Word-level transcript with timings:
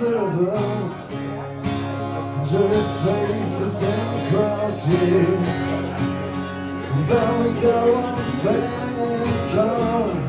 citizens 0.00 0.92
just 2.50 2.90
faces 3.04 3.76
and 3.82 4.16
cross 4.30 4.80
here. 4.86 5.40
And 6.90 7.04
then 7.10 7.30
we 7.44 7.50
go 7.60 7.94
on 7.96 8.18
and 8.48 9.30
come. 9.52 10.20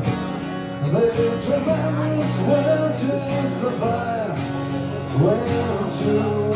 They 0.92 1.08
don't 1.16 1.42
remember 1.48 2.20
us 2.20 2.32
where 2.48 2.88
to 3.00 3.12
survive, 3.60 4.40
where 5.22 5.46
to 6.00 6.52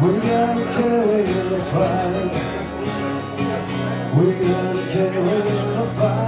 We 0.00 0.10
gotta 0.20 0.64
carry 0.76 1.22
the 1.22 1.58
fire. 1.72 2.48
We 4.16 4.26
gotta 4.46 4.77
Sharing 4.98 5.26
the 5.26 5.84
fire 5.96 6.27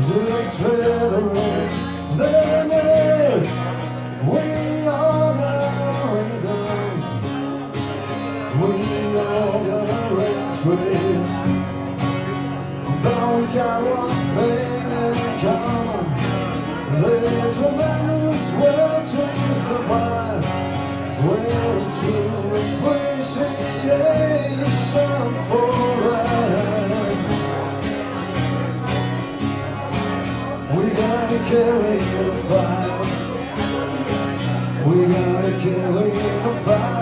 Just 0.00 0.54
fade 0.58 1.12
away. 1.12 2.87
carry 31.48 31.96
the 31.96 32.32
fire. 32.46 33.00
We 34.84 35.06
gotta 35.06 35.52
carry 35.62 36.10
the 36.10 36.62
fire. 36.66 36.97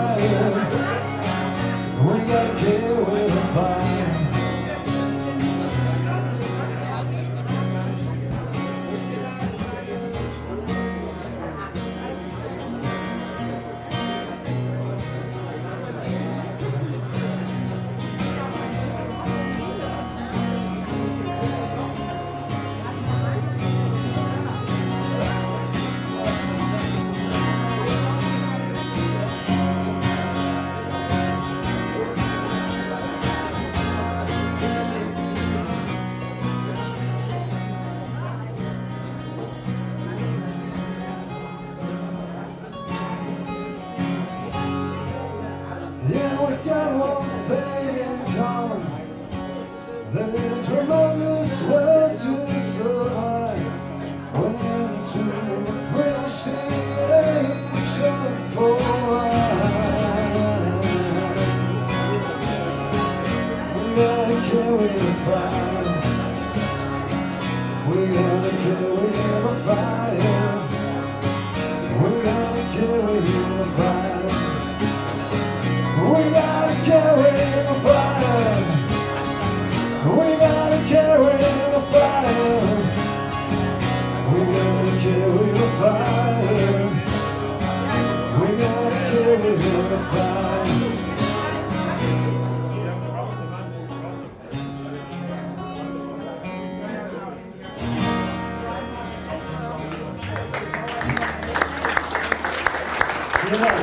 Vielen 103.47 103.61
Dank. 103.61 103.79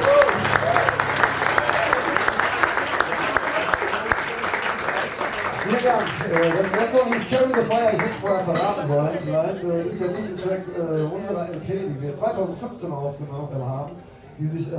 Vielen 5.63 5.83
Dank. 5.83 6.07
Das 6.29 6.81
erste 6.81 6.99
Song 6.99 7.13
ist 7.15 7.31
Carry 7.31 7.55
the 7.55 7.61
Fire. 7.63 7.93
Ich 7.95 7.99
hätte 7.99 8.11
es 8.11 8.17
vorher 8.19 8.45
verraten 8.45 8.89
wollen, 8.91 9.09
Vielleicht 9.25 9.65
äh, 9.65 9.89
ist 9.89 10.01
der 10.03 10.15
Titeltrack 10.15 10.61
äh, 10.77 11.03
unserer 11.05 11.49
LP, 11.49 11.67
die 11.67 12.03
wir 12.03 12.15
2015 12.15 12.93
aufgenommen 12.93 13.67
haben, 13.67 13.93
die 14.39 14.47
sich 14.49 14.71
äh, 14.71 14.77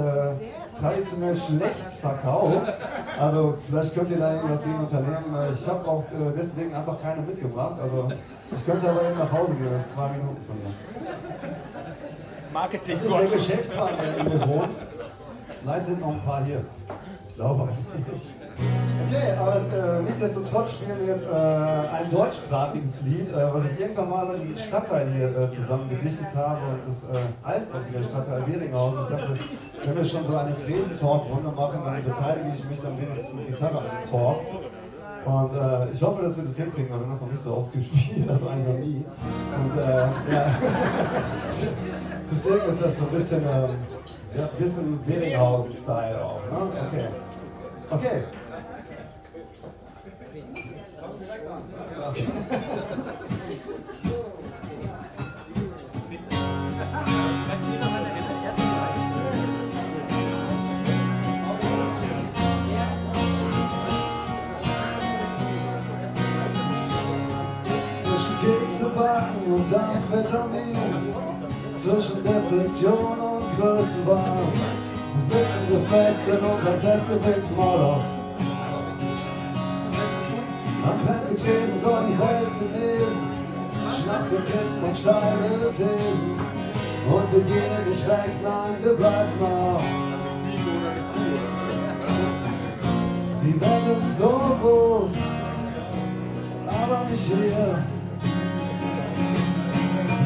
traditionell 0.80 1.36
schlecht 1.36 1.92
verkauft. 2.00 2.78
Also 3.20 3.58
vielleicht 3.68 3.96
könnt 3.96 4.12
ihr 4.12 4.20
da 4.20 4.36
irgendwas 4.36 4.62
gegen 4.62 4.80
unternehmen. 4.80 5.58
Ich 5.60 5.68
habe 5.68 5.88
auch 5.88 6.04
äh, 6.12 6.32
deswegen 6.38 6.76
einfach 6.76 7.02
keine 7.02 7.22
mitgebracht. 7.24 7.78
Also 7.82 8.10
ich 8.56 8.64
könnte 8.64 8.88
aber 8.88 9.02
eben 9.02 9.18
nach 9.18 9.32
Hause 9.32 9.56
gehen. 9.56 9.72
Das 9.72 9.88
ist 9.88 9.96
zwei 9.96 10.10
Minuten 10.10 10.46
von 10.46 10.58
mir. 10.62 11.55
Marketing 12.56 12.98
Das 13.04 13.04
ist 13.04 13.34
der 13.34 13.42
Geschäftsmann, 13.42 13.98
der 14.00 14.18
in 14.18 14.30
mir 14.30 14.48
wohnt. 14.48 14.70
Vielleicht 15.62 15.86
sind 15.88 16.00
noch 16.00 16.14
ein 16.14 16.22
paar 16.22 16.42
hier. 16.46 16.64
Ich 17.28 17.36
glaube 17.36 17.64
aber 17.64 17.72
nicht. 17.72 18.34
Okay, 19.08 19.34
aber 19.38 19.56
äh, 19.58 20.02
nichtsdestotrotz 20.04 20.72
spielen 20.72 20.98
wir 21.02 21.16
jetzt 21.16 21.28
äh, 21.28 21.36
ein 21.36 22.10
deutschsprachiges 22.10 23.02
Lied, 23.04 23.28
äh, 23.30 23.54
was 23.54 23.70
ich 23.70 23.78
irgendwann 23.78 24.10
mal 24.10 24.24
über 24.24 24.38
diesen 24.38 24.58
Stadtteil 24.58 25.12
hier 25.12 25.38
äh, 25.38 25.52
zusammen 25.52 25.90
gedichtet 25.90 26.34
habe 26.34 26.62
und 26.72 26.80
das 26.88 27.04
äh, 27.04 27.26
heißt 27.46 27.72
auch 27.76 27.90
wieder 27.90 28.08
Stadtteil 28.08 28.48
Weringhausen. 28.48 29.00
Ich 29.04 29.10
dachte, 29.10 29.40
wenn 29.84 29.96
wir 29.98 30.06
schon 30.06 30.26
so 30.26 30.38
eine 30.38 30.56
Tresentalk-Runde 30.56 31.52
machen, 31.52 31.82
dann 31.84 32.04
beteilige 32.06 32.54
ich 32.56 32.70
mich 32.70 32.80
dann 32.80 32.98
wenigstens 33.02 33.34
mit 33.34 33.48
Gitarre 33.48 33.80
an 33.80 34.10
Talk. 34.10 34.40
Und 35.26 35.54
äh, 35.54 35.92
ich 35.92 36.02
hoffe, 36.02 36.22
dass 36.22 36.38
wir 36.38 36.46
das 36.46 36.56
hinkriegen, 36.56 36.90
weil 36.90 37.00
wir 37.00 37.06
haben 37.06 37.12
das 37.12 37.22
noch 37.22 37.32
nicht 37.32 37.44
so 37.44 37.58
oft 37.58 37.74
gespielt, 37.74 38.30
also 38.30 38.48
eigentlich 38.48 38.68
noch 38.68 38.80
nie. 38.80 39.04
Und 39.60 39.78
äh, 39.78 40.34
ja, 40.34 40.56
deswegen 42.32 42.70
ist 42.70 42.82
das 42.82 42.98
so 42.98 43.06
ein 43.06 43.12
bisschen, 43.12 43.44
ähm, 43.44 43.70
ja, 44.36 44.50
bisschen 44.58 45.00
Weringhausen-Style 45.08 46.24
auch. 46.24 46.42
Ne? 46.52 46.58
Okay. 46.88 47.08
Okay. 47.90 48.24
okay. 52.10 52.28
Zwischen 68.04 68.36
Kekse 68.42 68.90
backen 68.96 69.54
und 69.54 69.74
Amphetamin, 69.74 70.76
zwischen 71.86 72.24
Depression 72.24 73.20
und 73.20 73.46
Größenwahn, 73.60 74.52
sitzen 75.30 75.64
wir 75.70 75.82
fest 75.88 76.20
in 76.28 76.44
unserem 76.44 76.80
selbstgewählten 76.82 77.56
Moloch. 77.56 78.04
Am 80.84 81.00
Bett 81.06 81.30
getreten 81.30 81.80
soll 81.84 82.04
die 82.10 82.18
Welt 82.18 82.54
genesen, 82.60 83.18
Schnaps 83.94 84.32
und 84.32 84.46
Kippen 84.48 84.84
und 84.84 84.98
steile 84.98 85.70
Thesen. 85.70 86.40
Und 87.08 87.32
wir 87.32 87.44
gehen 87.44 87.90
nicht 87.90 88.08
weg, 88.08 88.32
nein, 88.42 88.76
wir 88.82 88.94
bleiben 88.94 89.40
noch. 89.40 89.82
Die 93.44 93.62
Welt 93.62 93.98
ist 93.98 94.18
so 94.18 94.34
groß, 94.60 95.12
aber 96.68 97.10
nicht 97.12 97.26
hier. 97.26 97.84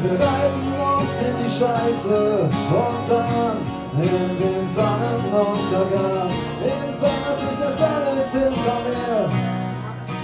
Wir 0.02 0.12
reiben 0.12 0.69
uns 1.00 1.16
in 1.26 1.34
die 1.40 1.50
Scheiße 1.50 2.48
und 2.84 3.02
dann 3.08 3.56
in 3.94 4.38
den 4.40 4.64
Sonnenuntergang. 4.74 6.30
Irgendwann 6.62 7.22
ist 7.30 7.42
nicht 7.44 7.60
das 7.60 7.78
alles 7.80 8.28
hinter 8.32 8.78
mir 8.86 9.18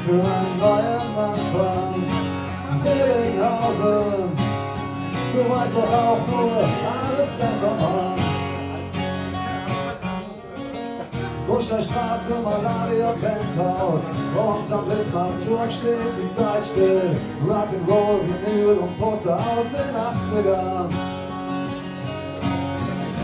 für 0.05 0.20
einen 0.34 0.58
neuen 0.58 1.11
Anfang. 1.28 1.94
Willinghausen, 2.82 4.31
du 5.32 5.40
weißt 5.50 5.75
doch 5.75 5.93
auch 5.93 6.26
nur 6.28 6.56
alles 6.56 7.31
besser, 7.38 8.16
Buscherstraße, 11.56 12.35
Malaria, 12.44 13.12
Penthouse. 13.12 14.05
Und 14.37 14.70
am 14.70 14.85
Bismarck-Turm 14.85 15.70
steht 15.70 16.14
die 16.20 16.37
Zeit 16.37 16.67
still. 16.67 17.17
Rock'n'Roll, 17.49 18.20
Vinyl 18.29 18.76
und 18.76 19.00
Poster 19.00 19.37
aus 19.37 19.64
den 19.73 19.94
80ern 19.97 20.91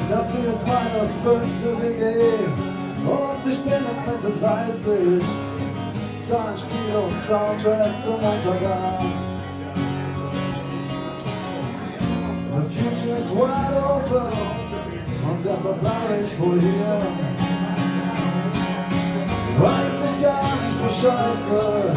Das 0.09 0.33
hier 0.33 0.49
ist 0.49 0.67
meine 0.67 1.03
fünfte 1.23 1.83
WG 1.83 2.03
Und 3.05 3.53
ich 3.53 3.61
bin 3.65 3.73
jetzt 3.73 4.05
Mitte 4.07 4.31
30 4.41 5.25
Zahlenspiele 6.31 7.01
und 7.05 7.13
Soundtracks 7.29 8.03
zum 8.03 8.15
Untergang 8.15 9.13
The 12.55 12.63
future 12.79 13.17
is 13.19 13.31
wide 13.31 13.77
open. 13.77 14.33
Und 15.29 15.45
deshalb 15.45 15.81
bleibe 15.81 16.25
ich 16.25 16.39
wohl 16.41 16.61
hier 16.61 17.42
eigentlich 19.61 20.23
gar 20.23 20.43
nicht 20.61 20.77
so 20.81 20.89
scheiße. 21.01 21.93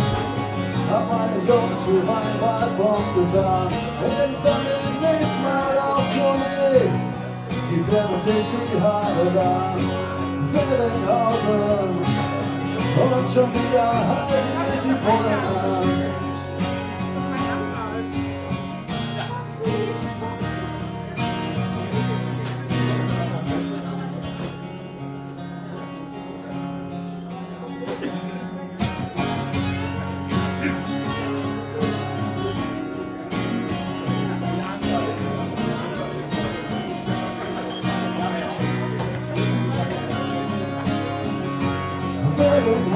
Hab 0.89 1.03
meine 1.09 1.39
Jungs 1.47 1.79
für 1.85 2.01
mein 2.05 2.35
Wahlkampf 2.41 3.07
gesagt. 3.15 3.73
Irgendwann 4.01 4.63
demnächst 4.69 5.35
mal 5.43 5.73
auf 5.79 6.05
Tournee. 6.13 6.89
Die 7.69 7.81
brennen 7.89 8.21
dich 8.25 8.45
die 8.53 8.81
Haare 8.81 9.25
lang. 9.35 9.79
Willinghausen. 10.53 11.89
Und 12.95 13.33
schon 13.33 13.49
wieder 13.51 13.91
halten 14.07 14.51
mich 14.57 14.81
die 14.83 14.95
Bullen 15.03 15.43
an. 15.43 16.04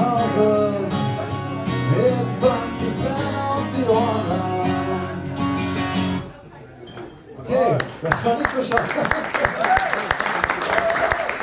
Willinghausen. 0.00 0.86
Irgendwann 1.96 2.66
zieht 2.78 2.96
mir 2.98 3.14
aus 3.50 3.68
die 3.76 3.86
Ohren 3.88 4.30
an. 4.30 4.40
Okay, 7.38 7.78
das 8.02 8.24
war 8.24 8.34
nicht 8.38 8.50
so 8.54 8.62
schade. 8.62 8.88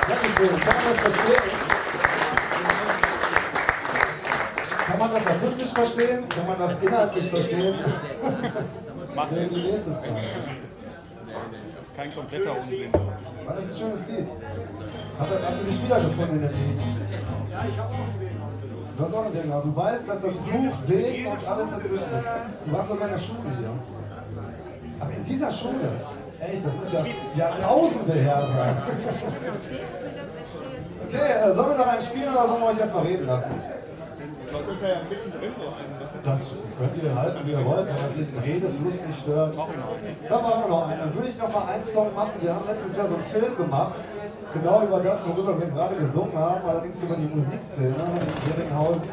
Dankeschön, 0.08 0.60
kann 0.60 0.76
man 0.76 0.86
das 0.94 1.02
verstehen? 1.02 1.52
Kann 4.88 5.00
man 5.00 5.14
das 5.14 5.28
akustisch 5.28 5.74
verstehen? 5.74 6.30
Kann 6.30 6.48
man 6.48 6.60
das 6.60 6.82
inhaltlich 6.82 7.30
verstehen? 7.30 7.76
Macht 9.16 9.32
Nee, 9.32 9.48
die 9.52 9.62
nächste 9.64 9.92
Frage. 9.92 10.16
kein 11.96 12.16
kompletter 12.16 12.56
Unsinn. 12.56 12.94
War 12.94 13.56
das 13.56 13.66
ein 13.66 13.78
schönes 13.78 14.08
Lied? 14.08 14.28
Hast 15.20 15.32
du, 15.32 15.66
dich 15.66 15.84
wiedergefunden 15.84 16.36
in 16.36 16.42
dem 16.42 16.52
Lied? 16.52 16.80
Du 17.50 17.58
hast 17.58 17.80
auch 17.80 17.92
ein 17.92 18.37
Ding, 18.98 19.52
aber 19.52 19.64
du 19.64 19.76
weißt, 19.76 20.10
dass 20.10 20.22
das 20.22 20.34
Fluch, 20.36 20.76
Segen 20.88 21.28
und 21.28 21.48
alles 21.48 21.70
dazwischen 21.70 21.96
ist. 21.96 22.28
Du 22.66 22.72
warst 22.72 22.90
sogar 22.90 23.08
in 23.08 23.14
der 23.14 23.22
Schule 23.22 23.50
hier. 23.60 23.70
Ach, 25.00 25.10
in 25.16 25.26
dieser 25.26 25.52
Schule? 25.52 25.92
Echt, 26.40 26.66
das 26.66 26.74
muss 26.74 26.94
ja 26.94 27.06
Jahrtausende 27.36 28.14
her 28.14 28.42
sein. 28.42 28.78
Okay, 31.08 31.50
äh, 31.50 31.54
sollen 31.54 31.70
wir 31.70 31.78
noch 31.78 31.88
einen 31.88 32.02
spielen 32.02 32.30
oder 32.30 32.48
sollen 32.48 32.62
wir 32.62 32.68
euch 32.68 32.80
erstmal 32.80 33.06
reden 33.06 33.28
lassen? 33.28 33.52
Das 36.28 36.52
könnt 36.76 36.92
ihr 37.02 37.16
halten, 37.16 37.40
wie 37.48 37.52
ihr 37.56 37.64
wollt, 37.64 37.88
wenn 37.88 37.96
das 37.96 38.12
diesen 38.12 38.38
Redefluss 38.40 39.00
nicht 39.00 39.20
stört. 39.24 39.56
Dann 39.56 40.42
machen 40.44 40.60
wir 40.60 40.68
noch 40.68 40.84
einen. 40.84 41.00
Dann 41.00 41.16
würde 41.16 41.30
ich 41.30 41.38
noch 41.40 41.48
mal 41.48 41.72
einen 41.72 41.88
Song 41.88 42.14
machen. 42.14 42.36
Wir 42.42 42.52
haben 42.54 42.68
letztes 42.68 42.98
Jahr 42.98 43.08
so 43.08 43.16
einen 43.16 43.32
Film 43.32 43.56
gemacht, 43.56 43.96
genau 44.52 44.84
über 44.84 45.00
das, 45.00 45.24
worüber 45.24 45.56
wir 45.56 45.68
gerade 45.68 45.96
gesungen 45.96 46.36
haben, 46.36 46.68
allerdings 46.68 47.02
über 47.02 47.16
die 47.16 47.32
Musikszene 47.32 47.96
in 47.96 48.32
Geringhausen. 48.44 49.08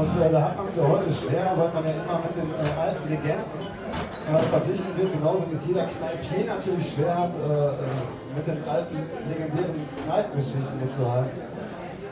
Und 0.00 0.12
äh, 0.16 0.32
da 0.32 0.40
hat 0.48 0.56
man 0.56 0.66
es 0.68 0.76
ja 0.76 0.84
heute 0.88 1.12
schwer, 1.12 1.44
weil 1.60 1.70
man 1.76 1.84
ja 1.84 1.92
immer 1.92 2.18
mit 2.24 2.32
den 2.32 2.48
äh, 2.48 2.80
alten 2.80 3.04
Legenden 3.04 3.60
äh, 3.60 4.40
verglichen 4.48 4.90
wird, 4.96 5.12
genauso 5.12 5.44
wie 5.52 5.56
es 5.60 5.66
jeder 5.66 5.84
Kneipier 5.92 6.56
natürlich 6.56 6.88
schwer 6.88 7.14
hat, 7.20 7.32
äh, 7.36 7.52
äh, 7.52 8.32
mit 8.32 8.44
den 8.48 8.64
alten 8.64 8.96
legendären 9.28 9.76
Kneipengeschichten 10.08 10.80
mitzuhalten. 10.80 11.36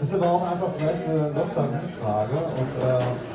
Ist 0.00 0.12
aber 0.12 0.28
auch 0.28 0.44
einfach 0.44 0.68
vielleicht 0.76 1.08
eine 1.08 1.32
Nostalgiefrage. 1.32 2.36
Und 2.60 2.72
äh, 2.84 3.33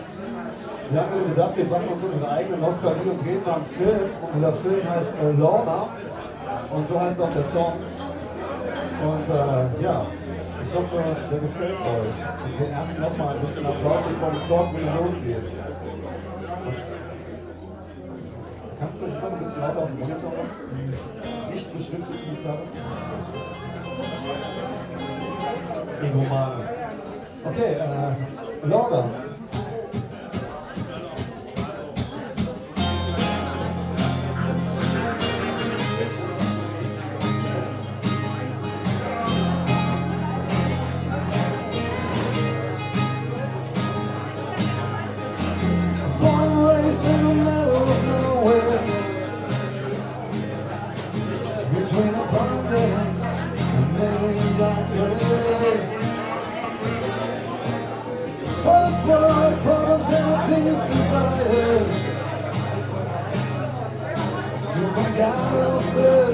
wir 0.92 1.02
haben 1.02 1.14
uns 1.14 1.30
gedacht, 1.30 1.56
wir 1.56 1.66
machen 1.66 1.88
uns 1.90 2.04
unsere 2.04 2.32
eigene 2.32 2.58
Nostalgie 2.58 3.10
und 3.10 3.24
drehen 3.24 3.44
mal 3.46 3.56
einen 3.56 3.66
Film. 3.66 4.10
Und 4.22 4.36
dieser 4.36 4.54
Film 4.54 4.90
heißt 4.90 5.08
äh, 5.22 5.32
Lorna. 5.40 5.90
Und 6.74 6.88
so 6.88 7.00
heißt 7.00 7.20
auch 7.22 7.34
der 7.34 7.44
Song. 7.44 7.74
Und 9.00 9.30
äh, 9.30 9.84
ja, 9.84 10.08
ich 10.64 10.76
hoffe, 10.76 11.16
der 11.32 11.40
gefällt 11.40 11.80
euch. 11.80 12.16
Und 12.44 12.60
wir 12.60 12.68
ernten 12.70 13.02
nochmal 13.02 13.36
ein 13.36 13.42
bisschen 13.42 13.66
Applaus, 13.66 14.04
bevor 14.10 14.32
der 14.32 14.48
Talk 14.48 14.74
wieder 14.74 14.96
losgeht. 14.96 15.52
Kannst 18.80 19.02
du 19.02 19.06
immer 19.06 19.32
ein 19.32 19.40
bisschen 19.40 19.62
lauter 19.62 19.80
auf 19.80 19.90
den 19.90 20.00
Monitor 20.00 20.32
machen? 20.32 20.94
Nicht 21.54 21.74
beschriftete 21.74 22.18
Gitarre. 22.32 22.64
Egomane. 26.02 26.70
Okay, 27.46 27.74
äh, 27.74 28.68
Lorda. 28.68 29.29
Out 65.30 65.54
of 65.54 65.94
this 65.94 66.29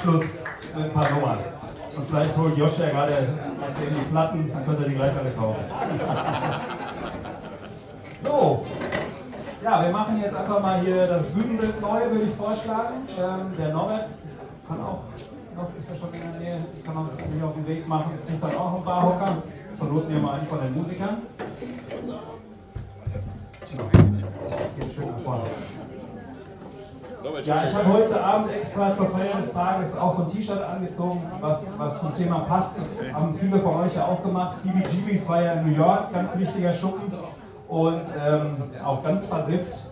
Abschluss 0.00 0.24
ein 0.74 0.90
paar 0.92 1.10
Nummern. 1.10 1.38
Und 1.94 2.08
vielleicht 2.08 2.36
holt 2.36 2.56
Josh 2.56 2.78
ja 2.78 2.88
gerade 2.88 3.12
eben 3.12 3.96
die 3.96 4.10
Platten, 4.10 4.50
dann 4.50 4.64
könnt 4.64 4.80
ihr 4.80 4.88
die 4.88 4.94
gleich 4.94 5.12
alle 5.16 5.30
kaufen. 5.32 5.64
So, 8.22 8.66
ja, 9.64 9.82
wir 9.82 9.90
machen 9.90 10.20
jetzt 10.20 10.36
einfach 10.36 10.60
mal 10.60 10.78
hier 10.82 11.06
das 11.06 11.24
Bühnenbild 11.28 11.80
neu, 11.80 12.10
würde 12.10 12.24
ich 12.24 12.34
vorschlagen. 12.34 12.96
Ähm, 13.18 13.56
der 13.58 13.72
Norbert 13.72 14.08
kann 14.68 14.78
auch, 14.78 15.04
noch 15.56 15.70
ist 15.78 15.88
er 15.88 15.96
schon 15.96 16.12
in 16.12 16.20
der 16.20 16.38
Nähe, 16.38 16.64
kann 16.84 16.98
auch 16.98 17.06
hier 17.34 17.46
auf 17.46 17.54
den 17.54 17.66
Weg 17.66 17.88
machen, 17.88 18.18
kriegt 18.26 18.42
dann 18.42 18.56
auch 18.56 18.76
ein 18.76 18.84
paar 18.84 19.02
Hocker. 19.02 19.36
Zur 19.74 19.86
Not 19.86 20.06
nehmen 20.10 20.20
wir 20.20 20.34
einen 20.34 20.46
von 20.46 20.60
den 20.60 20.74
Musikern. 20.74 21.16
Geht 24.76 24.94
schön 24.94 25.10
nach 25.10 25.18
vorne. 25.24 25.44
Ja, 27.22 27.64
ich 27.64 27.74
habe 27.74 27.92
heute 27.92 28.22
Abend 28.22 28.52
extra 28.52 28.94
zur 28.94 29.10
Feier 29.10 29.36
des 29.36 29.52
Tages 29.52 29.94
auch 29.96 30.16
so 30.16 30.22
ein 30.22 30.28
T-Shirt 30.28 30.62
angezogen, 30.62 31.22
was, 31.40 31.66
was 31.76 32.00
zum 32.00 32.14
Thema 32.14 32.40
passt. 32.40 32.78
Das 32.78 33.12
haben 33.12 33.34
viele 33.34 33.58
von 33.58 33.80
euch 33.80 33.94
ja 33.94 34.06
auch 34.06 34.22
gemacht. 34.22 34.56
CBGBs 34.62 35.28
war 35.28 35.42
ja 35.42 35.52
in 35.54 35.70
New 35.70 35.76
York, 35.76 36.12
ganz 36.12 36.38
wichtiger 36.38 36.72
Schuppen. 36.72 37.12
und 37.68 38.02
ähm, 38.18 38.56
auch 38.84 39.02
ganz 39.02 39.26
versifft. 39.26 39.86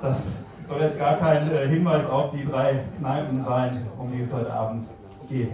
Das 0.00 0.36
soll 0.64 0.80
jetzt 0.80 0.98
gar 0.98 1.16
kein 1.16 1.50
äh, 1.50 1.66
Hinweis 1.66 2.08
auf 2.08 2.30
die 2.30 2.44
drei 2.44 2.84
Kneipen 2.98 3.42
sein, 3.42 3.76
um 3.98 4.12
die 4.12 4.20
es 4.20 4.32
heute 4.32 4.52
Abend 4.52 4.84
geht. 5.28 5.52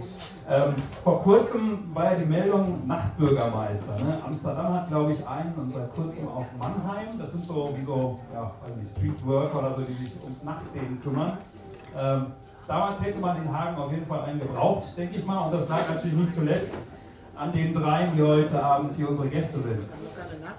Ähm, 0.49 0.75
vor 1.03 1.21
kurzem 1.21 1.93
war 1.93 2.11
ja 2.11 2.19
die 2.19 2.25
Meldung 2.25 2.85
Nachtbürgermeister. 2.87 3.93
Ne? 3.93 4.17
Amsterdam 4.25 4.73
hat, 4.73 4.89
glaube 4.89 5.13
ich, 5.13 5.27
einen 5.27 5.53
und 5.55 5.73
seit 5.73 5.93
kurzem 5.95 6.27
auch 6.27 6.45
Mannheim. 6.57 7.17
Das 7.19 7.31
sind 7.31 7.45
so 7.45 7.73
wie 7.75 7.83
so, 7.83 8.19
ja, 8.33 8.51
weiß 8.65 8.75
nicht, 8.77 8.91
Streetworker 8.97 9.59
oder 9.59 9.73
so, 9.73 9.81
die 9.81 9.93
sich 9.93 10.21
ums 10.21 10.43
Nachtleben 10.43 11.01
kümmern. 11.01 11.37
Ähm, 11.97 12.27
damals 12.67 13.03
hätte 13.03 13.19
man 13.19 13.41
in 13.41 13.51
Hagen 13.51 13.77
auf 13.77 13.91
jeden 13.91 14.05
Fall 14.05 14.21
einen 14.21 14.39
gebraucht, 14.39 14.97
denke 14.97 15.17
ich 15.17 15.25
mal. 15.25 15.45
Und 15.45 15.53
das 15.53 15.67
lag 15.67 15.89
natürlich 15.89 16.17
nicht 16.17 16.33
zuletzt 16.33 16.73
an 17.35 17.51
den 17.51 17.73
dreien, 17.73 18.15
die 18.15 18.21
heute 18.21 18.63
Abend 18.63 18.93
hier 18.93 19.09
unsere 19.09 19.27
Gäste 19.27 19.59
sind. 19.59 19.79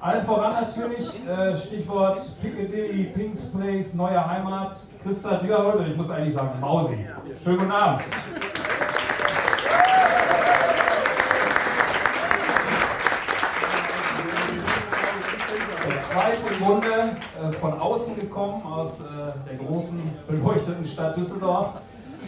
Allen 0.00 0.22
voran 0.22 0.52
natürlich, 0.52 1.26
äh, 1.26 1.56
Stichwort 1.56 2.20
Piccadilly, 2.42 3.04
Pink's 3.04 3.50
Place, 3.50 3.94
neue 3.94 4.24
Heimat, 4.24 4.76
Christa 5.02 5.36
Dürholt 5.36 5.76
und 5.76 5.90
ich 5.90 5.96
muss 5.96 6.10
eigentlich 6.10 6.34
sagen 6.34 6.60
Mausi. 6.60 7.06
Schönen 7.42 7.58
guten 7.58 7.70
Abend. 7.70 8.02
Bunde, 16.66 16.88
äh, 16.88 17.52
von 17.52 17.78
außen 17.78 18.18
gekommen, 18.18 18.62
aus 18.64 19.00
äh, 19.00 19.04
der 19.48 19.56
großen 19.64 19.98
beleuchteten 20.26 20.84
Stadt 20.86 21.16
Düsseldorf 21.16 21.74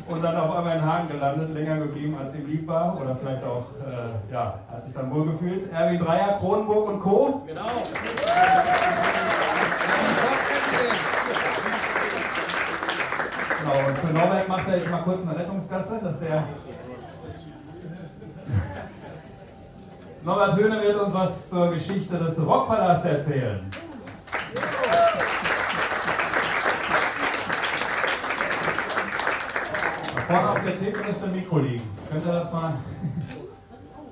und 0.08 0.22
dann 0.22 0.36
auf 0.36 0.56
einmal 0.56 0.76
in 0.76 0.84
Hagen 0.84 1.08
gelandet, 1.08 1.52
länger 1.52 1.78
geblieben 1.78 2.16
als 2.18 2.34
ihm 2.34 2.46
lieb 2.46 2.66
war 2.68 2.98
oder 3.00 3.16
vielleicht 3.16 3.44
auch, 3.44 3.66
äh, 3.84 4.32
ja, 4.32 4.54
hat 4.70 4.84
sich 4.84 4.94
dann 4.94 5.12
wohlgefühlt. 5.12 5.72
Erwin 5.72 5.98
Dreier, 5.98 6.38
Kronenburg 6.38 6.88
und 6.88 7.00
Co. 7.00 7.42
Genau. 7.46 7.66
Genau, 13.58 13.88
und 13.88 13.98
für 13.98 14.12
Norbert 14.12 14.48
macht 14.48 14.68
er 14.68 14.78
jetzt 14.78 14.90
mal 14.90 15.02
kurz 15.02 15.22
eine 15.22 15.36
Rettungsgasse, 15.38 16.00
dass 16.02 16.20
der. 16.20 16.44
Norbert 20.24 20.56
Höhne 20.56 20.82
wird 20.82 21.00
uns 21.00 21.14
was 21.14 21.50
zur 21.50 21.70
Geschichte 21.70 22.18
des 22.18 22.38
Rockpalast 22.44 23.04
erzählen. 23.04 23.70
Vorne 30.26 30.50
auf 30.50 30.62
der 30.62 30.76
Theke 30.76 31.04
müsste 31.04 31.24
ein 31.24 31.32
Mikro 31.32 31.58
liegen. 31.58 31.84
Könnt 32.10 32.26
ihr 32.26 32.32
das 32.32 32.52
mal? 32.52 32.74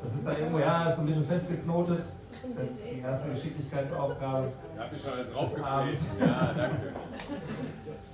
Das 0.02 0.14
ist 0.14 0.26
da 0.26 0.30
irgendwo, 0.32 0.58
ja, 0.60 0.88
ist 0.88 0.96
so 0.96 1.02
ein 1.02 1.06
bisschen 1.06 1.26
festgeknotet. 1.26 2.04
Das 2.42 2.50
ist 2.50 2.58
jetzt 2.58 2.94
die 2.94 3.00
erste 3.00 3.30
Geschicklichkeitsaufgabe. 3.30 4.52
Da 4.76 4.82
habt 4.82 4.92
ihr 4.92 4.98
schon 4.98 5.12
draufgeklebt. 5.32 5.98
Ja, 6.20 6.54
danke. 6.56 6.92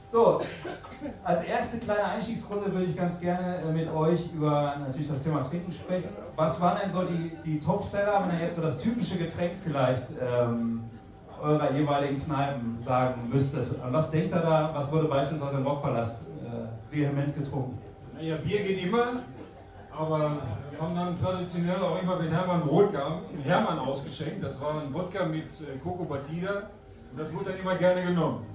So, 0.09 0.43
als 1.25 1.43
erste 1.43 1.79
kleine 1.79 2.05
Einstiegsrunde 2.05 2.71
würde 2.73 2.85
ich 2.85 2.97
ganz 2.97 3.19
gerne 3.19 3.63
äh, 3.63 3.73
mit 3.73 3.91
euch 3.91 4.31
über 4.35 4.77
natürlich 4.79 5.09
das 5.09 5.23
Thema 5.23 5.41
Trinken 5.41 5.73
sprechen. 5.73 6.11
Was 6.37 6.61
waren 6.61 6.81
denn 6.83 6.91
so 6.91 7.05
die, 7.05 7.33
die 7.45 7.59
Topseller, 7.59 8.27
wenn 8.27 8.39
ihr 8.39 8.45
jetzt 8.45 8.57
so 8.57 8.63
das 8.63 8.79
typische 8.79 9.17
Getränk 9.17 9.53
vielleicht 9.63 10.05
ähm, 10.21 10.85
eurer 11.43 11.73
jeweiligen 11.73 12.23
Kneipen 12.25 12.79
sagen 12.83 13.29
müsstet? 13.31 13.69
An 13.83 13.93
was 13.93 14.11
denkt 14.11 14.33
ihr 14.33 14.41
da? 14.41 14.71
Was 14.75 14.91
wurde 14.91 15.09
beispielsweise 15.09 15.57
im 15.57 15.67
Rockpalast 15.67 16.23
äh, 16.23 16.95
vehement 16.95 17.35
getrunken? 17.35 17.79
Ja, 18.21 18.37
Bier 18.37 18.63
geht 18.63 18.85
immer, 18.85 19.21
aber 19.91 20.37
wir 20.71 20.81
haben 20.81 20.95
dann 20.95 21.21
traditionell 21.21 21.83
auch 21.83 22.01
immer, 22.01 22.19
wenn 22.21 22.31
Hermann 22.31 22.63
Brot 22.63 22.93
gab, 22.93 23.29
einen 23.29 23.43
Hermann 23.43 23.79
ausgeschenkt. 23.81 24.45
Das 24.45 24.61
war 24.61 24.81
ein 24.81 24.95
Wodka 24.95 25.25
mit 25.27 25.47
äh, 25.61 25.79
Coco 25.83 26.05
Batida 26.05 26.71
und 27.11 27.19
das 27.19 27.33
wurde 27.35 27.51
dann 27.51 27.59
immer 27.59 27.75
gerne 27.75 28.03
genommen. 28.03 28.47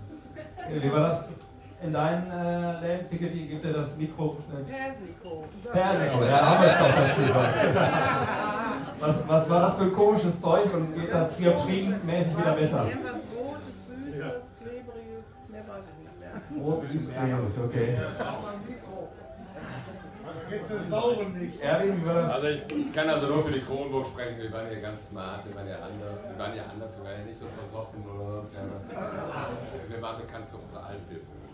Wie 0.69 0.91
war 0.91 1.01
das 1.01 1.33
in 1.81 1.93
deinen 1.93 2.31
äh, 2.31 2.79
Läden? 2.81 3.09
Tickety, 3.09 3.47
gibt 3.47 3.65
dir 3.65 3.73
das 3.73 3.97
Mikro? 3.97 4.37
Äh, 4.51 4.71
Persiko. 4.71 5.45
Persiko, 5.71 6.23
ja, 6.23 6.45
haben 6.45 6.63
wir 6.63 6.71
es 6.71 6.79
doch 6.79 6.87
verstanden. 6.87 7.77
Was, 8.99 9.27
was 9.27 9.49
war 9.49 9.61
das 9.61 9.77
für 9.77 9.83
ein 9.83 9.93
komisches 9.93 10.41
Zeug 10.41 10.73
und 10.73 10.95
geht 10.95 11.11
das 11.11 11.37
dioptrienmäßig 11.37 12.37
wieder 12.37 12.53
besser? 12.53 12.87
Irgendwas 12.87 13.25
Rotes, 13.35 13.87
Süßes, 13.87 14.55
Klebriges, 14.59 15.25
mehr 15.49 15.61
weiß 15.67 15.83
ich 15.85 15.97
nicht 16.01 16.19
mehr. 16.19 16.63
Rot, 16.63 16.81
süß, 16.81 17.11
klebrig, 17.13 17.63
okay. 17.63 17.97
Erwin, 21.61 22.01
wie 22.01 22.05
war 22.05 22.21
das? 22.21 22.31
Also 22.31 22.47
ich, 22.47 22.61
ich 22.75 22.93
kann 22.93 23.09
also 23.09 23.27
nur 23.27 23.43
für 23.45 23.51
die 23.51 23.61
Kronburg 23.61 24.07
sprechen, 24.07 24.39
wir 24.39 24.51
waren 24.51 24.71
ja 24.71 24.79
ganz 24.79 25.09
smart, 25.09 25.45
wir 25.45 25.55
waren 25.55 25.67
ja 25.67 25.75
anders, 25.75 26.29
wir 26.29 26.39
waren 26.39 26.55
ja 26.55 26.63
anders, 26.71 26.97
wir 26.97 27.05
waren 27.05 27.19
ja 27.19 27.25
nicht 27.25 27.39
so 27.39 27.47
versoffen 27.47 28.03
oder 28.05 28.41
sonst 28.47 28.57
wir 29.89 30.01
waren 30.01 30.21
bekannt 30.21 30.45
für 30.49 30.57
unsere 30.57 30.83
Altbildung. 30.83 31.46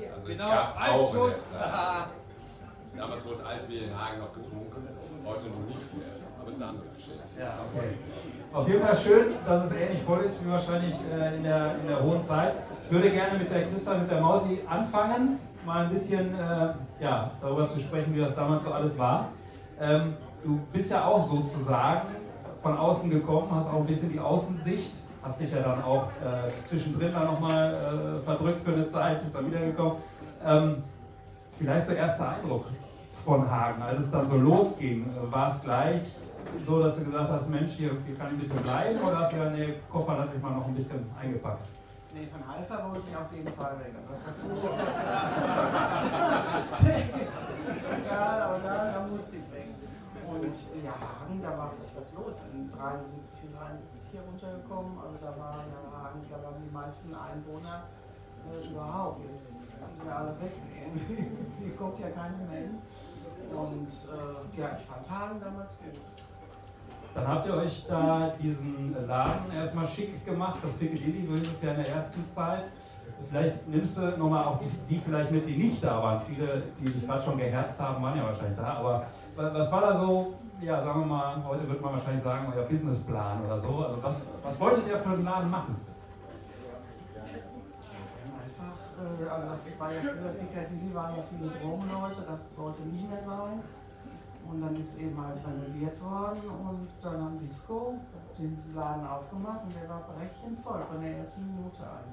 Ja, 0.00 0.14
also 0.14 0.28
Genau, 0.28 0.44
es 0.44 0.50
gab's 0.50 0.76
auch 0.76 0.80
in 0.80 1.18
der 1.18 1.24
Altschuss. 1.24 1.50
Zeit. 1.52 2.08
Damals 2.96 3.24
wurde 3.24 3.44
Altbier 3.46 3.84
in 3.84 3.98
Hagen 3.98 4.18
noch 4.20 4.32
getrunken, 4.34 4.88
heute 5.24 5.48
nur 5.48 5.66
nicht 5.66 5.96
mehr, 5.96 6.06
aber 6.38 6.48
es 6.48 6.54
ist 6.54 6.62
eine 6.62 6.70
andere 6.70 6.86
Geschichte. 6.94 7.22
Ja, 7.40 7.54
okay. 7.72 7.88
Auf 8.52 8.68
jeden 8.68 8.82
Fall 8.82 8.96
schön, 8.96 9.26
dass 9.46 9.64
es 9.64 9.72
ähnlich 9.72 10.02
voll 10.02 10.20
ist 10.20 10.44
wie 10.44 10.50
wahrscheinlich 10.50 10.94
äh, 11.10 11.36
in, 11.36 11.42
der, 11.42 11.78
in 11.78 11.86
der 11.86 12.02
hohen 12.02 12.22
Zeit. 12.22 12.54
Ich 12.84 12.90
würde 12.90 13.10
gerne 13.10 13.38
mit 13.38 13.50
der 13.50 13.64
Christa, 13.66 13.96
mit 13.96 14.10
der 14.10 14.20
Mausi 14.20 14.60
anfangen, 14.68 15.38
mal 15.64 15.86
ein 15.86 15.90
bisschen 15.90 16.34
äh, 16.34 16.74
ja, 17.02 17.30
darüber 17.40 17.66
zu 17.66 17.80
sprechen, 17.80 18.14
wie 18.14 18.20
das 18.20 18.34
damals 18.34 18.62
so 18.64 18.72
alles 18.72 18.98
war. 18.98 19.28
Ähm, 19.80 20.14
du 20.44 20.60
bist 20.70 20.90
ja 20.90 21.06
auch 21.06 21.26
sozusagen 21.30 22.08
von 22.62 22.76
außen 22.76 23.08
gekommen, 23.08 23.48
hast 23.54 23.68
auch 23.68 23.80
ein 23.80 23.86
bisschen 23.86 24.12
die 24.12 24.20
Außensicht, 24.20 24.92
hast 25.22 25.40
dich 25.40 25.52
ja 25.52 25.60
dann 25.60 25.82
auch 25.82 26.08
äh, 26.08 26.50
zwischendrin 26.64 27.12
dann 27.12 27.26
nochmal 27.26 27.74
äh, 27.74 28.18
verdrückt 28.24 28.64
für 28.64 28.72
eine 28.72 28.88
Zeit, 28.88 29.22
bist 29.22 29.34
dann 29.34 29.46
wiedergekommen. 29.46 29.98
Ähm, 30.44 30.82
vielleicht 31.58 31.86
so 31.86 31.92
erster 31.92 32.28
Eindruck 32.28 32.66
von 33.24 33.48
Hagen, 33.48 33.80
als 33.82 34.00
es 34.00 34.10
dann 34.10 34.28
so 34.28 34.36
losging, 34.36 35.10
äh, 35.10 35.32
war 35.32 35.50
es 35.50 35.62
gleich 35.62 36.02
so, 36.66 36.82
dass 36.82 36.96
du 36.96 37.04
gesagt 37.04 37.30
hast, 37.30 37.48
Mensch, 37.48 37.72
hier, 37.72 37.92
hier 38.04 38.16
kann 38.16 38.26
ich 38.28 38.32
ein 38.34 38.38
bisschen 38.38 38.62
bleiben 38.62 39.00
oder 39.00 39.20
hast 39.20 39.32
du 39.32 39.36
gesagt, 39.36 39.56
nee, 39.56 39.74
Koffer 39.90 40.16
lasse 40.16 40.36
ich 40.36 40.42
mal 40.42 40.50
noch 40.50 40.66
ein 40.66 40.74
bisschen 40.74 41.08
eingepackt? 41.20 41.64
Nee, 42.14 42.26
von 42.26 42.42
Alpha 42.44 42.90
wollte 42.90 43.08
ich 43.08 43.16
auf 43.16 43.32
jeden 43.32 43.48
Fall 43.56 43.78
weg. 43.78 43.94
Das 44.10 44.20
war 44.20 44.34
ja, 48.10 48.44
aber 48.44 48.58
da, 48.58 48.92
da 48.92 49.06
musste 49.10 49.36
ich 49.36 49.50
weg. 49.50 49.68
Und 50.28 50.54
ja, 50.84 50.92
Hagen, 50.92 51.40
da 51.42 51.56
war 51.56 51.72
richtig 51.72 51.96
was 51.96 52.12
los. 52.12 52.42
In 52.52 52.70
73 52.70 53.44
und 53.44 53.54
73 53.56 53.91
hier 54.12 54.20
runtergekommen. 54.22 54.98
Also 55.02 55.16
da 55.20 55.30
war 55.40 55.56
ja 55.56 55.80
da 56.30 56.36
waren 56.44 56.60
die 56.62 56.72
meisten 56.72 57.14
Einwohner 57.14 57.84
äh, 58.46 58.68
überhaupt. 58.70 59.20
Jetzt 59.30 59.48
sind 59.48 60.06
ja 60.06 60.16
alle 60.16 60.30
weg. 60.40 60.52
Hier 61.58 61.76
kommt 61.76 61.98
ja 61.98 62.08
keiner 62.10 62.36
mehr 62.50 62.60
hin. 62.60 62.78
Und 63.50 63.88
äh, 63.88 64.60
ja, 64.60 64.76
ich 64.78 64.84
fand 64.86 65.10
Hagen 65.10 65.40
damals 65.40 65.78
gut. 65.78 66.00
Dann 67.14 67.28
habt 67.28 67.46
ihr 67.46 67.54
euch 67.54 67.84
da 67.88 68.30
diesen 68.42 68.96
Laden 69.06 69.52
erstmal 69.52 69.86
schick 69.86 70.24
gemacht, 70.24 70.58
das 70.62 70.72
Piccadilly, 70.72 71.26
so 71.26 71.32
hieß 71.34 71.52
es 71.52 71.62
ja 71.62 71.72
in 71.72 71.76
der 71.76 71.88
ersten 71.90 72.26
Zeit. 72.28 72.64
Vielleicht 73.28 73.68
nimmst 73.68 73.98
du 73.98 74.16
nochmal 74.16 74.44
auch 74.44 74.58
die, 74.58 74.70
die 74.94 74.98
vielleicht 74.98 75.30
mit, 75.30 75.46
die 75.46 75.56
nicht 75.56 75.84
da 75.84 76.02
waren. 76.02 76.20
Viele, 76.22 76.62
die 76.80 76.90
sich 76.90 77.06
gerade 77.06 77.22
schon 77.22 77.36
geherzt 77.36 77.78
haben, 77.78 78.02
waren 78.02 78.16
ja 78.16 78.24
wahrscheinlich 78.24 78.56
da. 78.56 78.74
Aber 78.78 79.06
wa- 79.36 79.50
was 79.52 79.70
war 79.70 79.80
da 79.82 79.94
so, 79.94 80.34
ja, 80.62 80.82
sagen 80.82 81.00
wir 81.00 81.06
mal, 81.06 81.44
heute 81.44 81.66
würde 81.68 81.82
man 81.82 81.94
wahrscheinlich 81.94 82.22
sagen, 82.22 82.52
euer 82.54 82.64
Businessplan 82.64 83.44
oder 83.44 83.60
so. 83.60 83.84
Also 83.84 84.02
was, 84.02 84.30
was 84.42 84.60
wolltet 84.60 84.86
ihr 84.86 84.98
für 84.98 85.10
einen 85.10 85.24
Laden 85.24 85.50
machen? 85.50 85.76
Einfach, 88.32 88.76
äh, 88.98 89.28
also 89.28 89.48
das 89.50 89.78
war 89.78 89.92
ja 89.92 90.00
früher 90.00 90.32
Piccadilly, 90.32 90.94
waren 90.94 91.16
ja 91.16 91.22
viele 91.22 91.50
Drogenleute, 91.50 92.22
das 92.26 92.54
sollte 92.54 92.82
nicht 92.82 93.10
mehr 93.10 93.20
sein. 93.20 93.62
Und 94.48 94.60
dann 94.60 94.76
ist 94.76 94.98
eben 94.98 95.16
halt 95.24 95.38
renoviert 95.46 96.02
worden 96.02 96.42
und 96.48 96.88
dann 97.00 97.24
haben 97.24 97.38
Disco 97.38 97.94
den 98.38 98.58
Laden 98.74 99.06
aufgemacht 99.06 99.60
und 99.64 99.74
der 99.74 99.88
war 99.88 100.02
voll 100.62 100.82
von 100.90 101.00
der 101.00 101.18
ersten 101.18 101.46
Minute 101.46 101.82
an. 101.82 102.04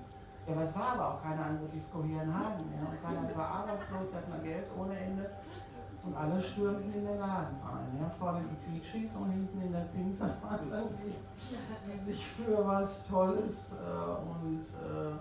Ja, 0.47 0.61
es 0.61 0.75
war 0.75 0.93
aber 0.93 1.07
auch 1.13 1.23
keine 1.23 1.43
andere 1.43 1.67
Disco 1.69 2.03
hier 2.03 2.23
in 2.23 2.33
Hagen 2.33 2.69
mehr. 2.69 2.81
Und 2.81 3.01
keiner 3.03 3.35
war 3.37 3.47
arbeitslos, 3.61 4.13
hat 4.13 4.29
mal 4.29 4.39
Geld 4.39 4.65
ohne 4.77 4.97
Ende. 4.97 5.29
Und 6.03 6.15
alle 6.15 6.41
stürmten 6.41 6.93
in 6.93 7.05
den 7.05 7.19
Laden 7.19 7.57
ein. 7.61 7.99
Ja. 7.99 8.09
Vorne 8.09 8.41
die 8.49 8.79
Quietschis 8.79 9.15
und 9.15 9.31
hinten 9.31 9.61
in 9.61 9.71
der 9.71 9.87
Pink 9.93 10.19
waren 10.19 10.89
die, 11.03 11.13
die 11.91 12.05
sich 12.05 12.25
für 12.25 12.65
was 12.65 13.07
Tolles 13.07 13.73
äh, 13.73 14.45
und 14.45 14.63
äh, 14.63 15.17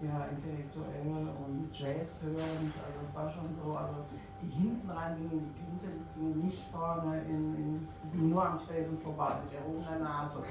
ja, 0.00 0.26
intellektuell 0.26 1.28
und 1.44 1.68
Jazz 1.72 2.22
hörend. 2.22 2.72
Also 2.86 2.98
es 3.04 3.14
war 3.14 3.30
schon 3.30 3.54
so, 3.62 3.76
also 3.76 4.04
die 4.40 4.48
hinten 4.48 4.88
rein 4.90 5.16
gingen, 5.16 5.44
die 5.44 5.60
Pinte 5.60 5.86
gingen 6.14 6.38
nicht 6.44 6.70
vorne 6.70 7.20
in, 7.22 7.56
in 7.56 7.80
die 7.80 8.10
gingen 8.10 8.30
nur 8.30 8.46
am 8.46 8.56
Tresen 8.56 8.98
vorbei 8.98 9.38
mit 9.44 9.54
erhobener 9.54 9.98
Nase. 9.98 10.44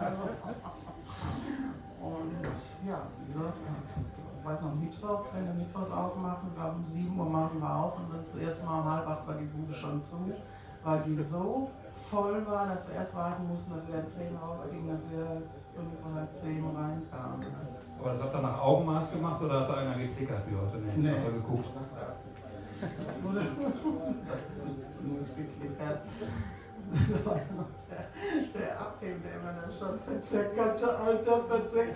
Also, 0.00 0.22
und 2.00 2.88
ja, 2.88 3.02
wie 3.20 3.32
gesagt, 3.32 3.58
weiß 4.44 4.62
noch, 4.62 4.74
mittwochs, 4.74 5.34
wenn 5.34 5.46
wir 5.46 5.54
mittwochs 5.54 5.90
aufmachen, 5.90 6.48
ich 6.48 6.54
glaube 6.54 6.76
um 6.76 6.84
7 6.84 7.18
Uhr 7.18 7.26
machen 7.26 7.60
wir 7.60 7.74
auf 7.76 7.96
und 7.98 8.12
dann 8.12 8.24
zuerst 8.24 8.64
mal 8.64 8.80
um 8.80 8.90
halb 8.90 9.06
acht 9.08 9.26
war 9.26 9.34
die 9.36 9.44
Bude 9.46 9.72
schon 9.72 10.00
zu, 10.02 10.16
weil 10.82 11.02
die 11.02 11.16
so 11.22 11.70
voll 12.10 12.46
war, 12.46 12.66
dass 12.68 12.88
wir 12.88 12.96
erst 12.96 13.14
warten 13.16 13.48
mussten, 13.48 13.72
dass 13.72 13.86
wir 13.88 13.98
um 14.00 14.06
10 14.06 14.36
rausgingen, 14.36 14.88
dass 14.88 15.10
wir 15.10 15.42
fünf 15.74 16.12
oder 16.12 16.30
zehn 16.30 16.64
reinkam. 16.64 17.40
Aber 17.98 18.10
das 18.10 18.22
habt 18.22 18.34
ihr 18.34 18.40
nach 18.42 18.60
Augenmaß 18.60 19.10
gemacht 19.10 19.40
oder 19.42 19.60
hat 19.60 19.68
da 19.70 19.74
einer 19.74 19.96
geklickert 19.96 20.42
wie 20.48 20.54
heute? 20.56 20.78
Nee, 20.78 21.10
Nee. 21.10 21.30
geguckt. 21.32 21.64
Das 23.06 23.22
wurde 23.22 23.40
nur 25.02 25.18
geklickert. 25.18 26.00
Da 26.92 27.30
war 27.30 27.36
ja 27.36 27.42
noch 27.56 27.70
der, 27.88 28.04
der 28.54 28.74
der 29.00 29.34
immer 29.40 29.52
da 29.52 29.70
stand, 29.70 30.00
verzögerte, 30.02 30.98
alter, 30.98 31.36
äh, 31.50 31.86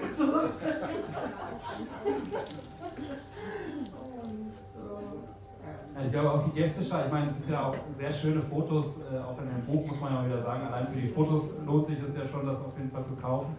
Ja, 5.94 6.04
Ich 6.04 6.12
glaube 6.12 6.30
auch 6.32 6.44
die 6.44 6.52
Gästeschau, 6.52 7.04
ich 7.06 7.12
meine, 7.12 7.26
es 7.26 7.38
sind 7.38 7.50
ja 7.50 7.66
auch 7.66 7.74
sehr 7.98 8.12
schöne 8.12 8.42
Fotos, 8.42 9.00
äh, 9.12 9.18
auch 9.18 9.38
in 9.40 9.48
dem 9.48 9.64
Buch 9.66 9.86
muss 9.86 10.00
man 10.00 10.14
ja 10.14 10.26
wieder 10.26 10.40
sagen, 10.40 10.66
allein 10.66 10.88
für 10.88 11.00
die 11.00 11.08
Fotos 11.08 11.54
lohnt 11.66 11.86
sich 11.86 12.00
es 12.02 12.14
ja 12.16 12.26
schon, 12.28 12.46
das 12.46 12.58
auf 12.64 12.76
jeden 12.76 12.90
Fall 12.90 13.04
zu 13.04 13.16
kaufen. 13.16 13.56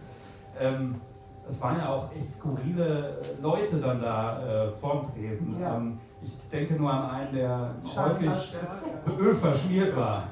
Ähm, 0.58 1.00
es 1.48 1.60
waren 1.60 1.78
ja 1.78 1.88
auch 1.88 2.14
echt 2.14 2.30
skurrile 2.30 3.20
Leute 3.42 3.78
dann 3.78 4.00
da 4.00 4.66
äh, 4.66 4.70
vorm 4.80 5.02
Tresen. 5.12 5.60
Ja. 5.60 5.76
Ähm, 5.76 5.98
ich 6.22 6.32
denke 6.50 6.74
nur 6.74 6.92
an 6.92 7.10
einen, 7.10 7.34
der 7.34 7.74
häufig 7.84 8.30
stärker. 8.42 9.18
Öl 9.18 9.34
verschmiert 9.34 9.96
war. 9.96 10.28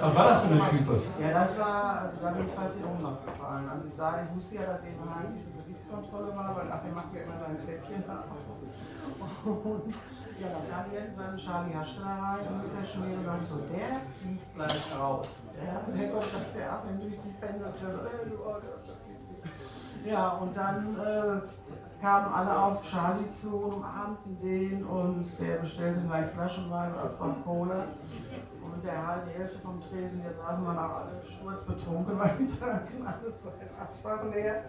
Was 0.00 0.14
war 0.14 0.28
das 0.28 0.42
für 0.42 0.52
eine 0.52 0.62
Type? 0.70 1.02
Ja, 1.20 1.30
das 1.32 1.58
war, 1.58 2.02
also 2.02 2.16
da 2.22 2.30
bin 2.30 2.46
ich 2.46 2.52
fast 2.52 2.76
in 2.76 2.84
Ohnmacht 2.84 3.26
gefallen. 3.26 3.68
Also 3.68 3.88
ich 3.88 3.94
sage, 3.94 4.28
ich 4.28 4.34
wusste 4.36 4.54
ja, 4.56 4.66
dass 4.66 4.84
eben 4.84 5.00
halt 5.00 5.28
diese 5.34 5.50
Gesichtskontrolle 5.56 6.36
war, 6.36 6.54
weil 6.56 6.66
nachher 6.66 6.92
macht 6.94 7.14
ja 7.14 7.22
immer 7.22 7.38
sein 7.40 7.56
Plättchen 7.64 8.04
ab. 8.10 8.26
Und 9.44 9.94
ja, 10.40 10.48
dann 10.48 10.68
kam 10.68 10.92
irgendwann 10.92 11.36
Charlie 11.36 11.72
da 11.72 11.80
rein 11.80 12.46
und 12.48 12.64
verschmiert 12.74 13.18
und 13.18 13.26
dann 13.26 13.44
so, 13.44 13.58
der 13.58 14.00
fliegt 14.20 14.52
gleich 14.54 14.92
raus. 14.98 15.42
Ja, 15.56 15.82
der 15.92 16.08
Gott 16.08 16.24
sagt 16.24 16.54
der 16.54 16.72
ab, 16.72 16.84
wenn 16.86 16.98
durch 17.00 17.20
die 17.20 17.34
Pendeltür, 17.40 18.10
äh. 18.10 20.10
Ja, 20.10 20.30
und 20.30 20.56
dann 20.56 20.96
äh, 20.98 21.40
kamen 22.02 22.34
alle 22.34 22.58
auf 22.58 22.82
Charlie 22.82 23.32
zu 23.32 23.56
und 23.56 23.74
umarmten 23.74 24.40
den 24.42 24.84
und 24.84 25.40
der 25.40 25.56
bestellte 25.56 26.00
gleich 26.00 26.26
flaschenweise 26.26 26.98
Asbach 26.98 27.36
Cola. 27.44 27.84
Der 28.84 29.06
halt 29.06 29.22
die 29.26 29.38
Hälfte 29.38 29.58
vom 29.60 29.80
Tresen, 29.80 30.22
wir 30.22 30.32
saßen 30.34 30.64
dann 30.64 30.78
auch 30.78 30.96
alle 30.96 31.22
sturzbetrunken, 31.24 32.18
weil 32.18 32.36
die 32.38 32.46
tranken 32.46 33.06
alles 33.06 33.42
so 33.42 33.48
in 33.48 33.82
Asbach 33.82 34.24
leer. 34.30 34.64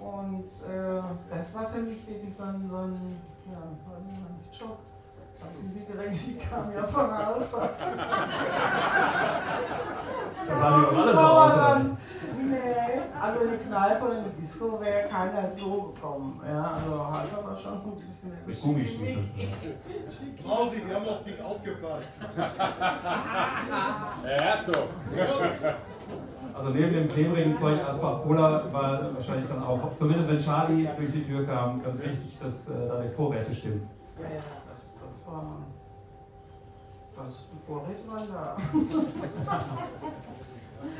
Und 0.00 0.46
äh, 0.46 1.02
das 1.28 1.54
war 1.54 1.66
für 1.66 1.80
mich 1.80 2.06
wirklich 2.08 2.34
so 2.34 2.44
ein, 2.44 2.66
so 2.70 2.76
ein 2.76 3.16
ja, 3.46 3.58
war 3.86 3.98
ein 3.98 4.38
Schock. 4.50 4.78
Ich 5.36 5.42
irgendwie 5.62 5.84
gerechnet, 5.84 6.26
die 6.26 6.38
kamen 6.38 6.72
ja 6.72 6.84
von 6.84 7.10
Alpha. 7.10 7.68
Das 10.46 10.58
sah 10.58 10.78
nicht 10.78 10.88
Aus 10.88 10.94
auch 10.94 10.94
dem 10.94 11.00
alle 11.00 11.12
so 11.12 11.18
aus, 11.18 11.52
oder 11.52 11.54
Sauerland. 11.54 11.98
Nee, 12.50 13.00
also 13.20 13.40
in 13.44 13.50
die 13.52 13.64
Kneipe 13.64 14.04
oder 14.04 14.18
in 14.18 14.24
die 14.24 14.40
Disco 14.40 14.80
wäre 14.80 15.08
keiner 15.08 15.48
so 15.50 15.94
gekommen. 15.94 16.40
Ja, 16.46 16.78
also 16.82 17.12
Halter 17.12 17.44
war 17.44 17.56
schon 17.56 17.72
ein 17.74 17.96
bisschen 17.96 18.32
Mit 18.46 18.60
Gummistiefeln. 18.60 19.30
Mausi, 20.44 20.82
wir 20.86 20.94
haben 20.94 21.08
auf 21.08 21.24
dich 21.24 21.42
aufgepasst. 21.42 22.08
Herr 24.24 24.40
Herzog. 24.40 24.88
Also 26.54 26.70
neben 26.70 26.92
dem 26.92 27.08
klebrigen 27.08 27.56
Zeug 27.56 27.80
Asbach 27.84 28.22
Cola 28.22 28.72
war 28.72 29.14
wahrscheinlich 29.14 29.48
dann 29.48 29.62
auch, 29.62 29.96
zumindest 29.96 30.28
wenn 30.28 30.38
Charlie 30.38 30.88
durch 30.96 31.12
die 31.12 31.24
Tür 31.24 31.44
kam, 31.46 31.82
ganz 31.82 31.98
wichtig, 31.98 32.38
dass 32.40 32.68
äh, 32.68 32.88
da 32.88 33.00
die 33.00 33.08
Vorräte 33.08 33.52
stimmen. 33.52 33.88
Ja, 34.18 34.28
ja, 34.28 34.42
das, 34.70 34.92
das 34.94 35.26
war. 35.26 35.56
Das, 37.16 37.48
die 37.52 37.58
Vorräte 37.66 38.06
waren 38.08 38.28
da. 38.32 38.56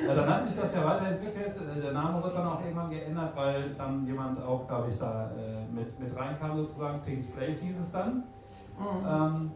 Ja, 0.06 0.14
dann 0.14 0.28
hat 0.28 0.42
sich 0.42 0.56
das 0.56 0.74
ja 0.74 0.84
weiterentwickelt. 0.84 1.56
Äh, 1.56 1.80
Der 1.80 1.92
Name 1.92 2.22
wird 2.22 2.34
dann 2.34 2.46
auch 2.46 2.60
irgendwann 2.60 2.90
geändert, 2.90 3.36
weil 3.36 3.74
dann 3.74 4.06
jemand 4.06 4.42
auch, 4.42 4.66
glaube 4.66 4.90
ich, 4.90 4.98
da 4.98 5.30
äh, 5.36 5.72
mit, 5.72 5.98
mit 5.98 6.16
reinkam 6.16 6.56
sozusagen. 6.56 7.02
King's 7.04 7.26
Place 7.26 7.60
hieß 7.60 7.80
es 7.80 7.92
dann. 7.92 8.24
Mhm. 8.78 9.06
Ähm, 9.06 9.50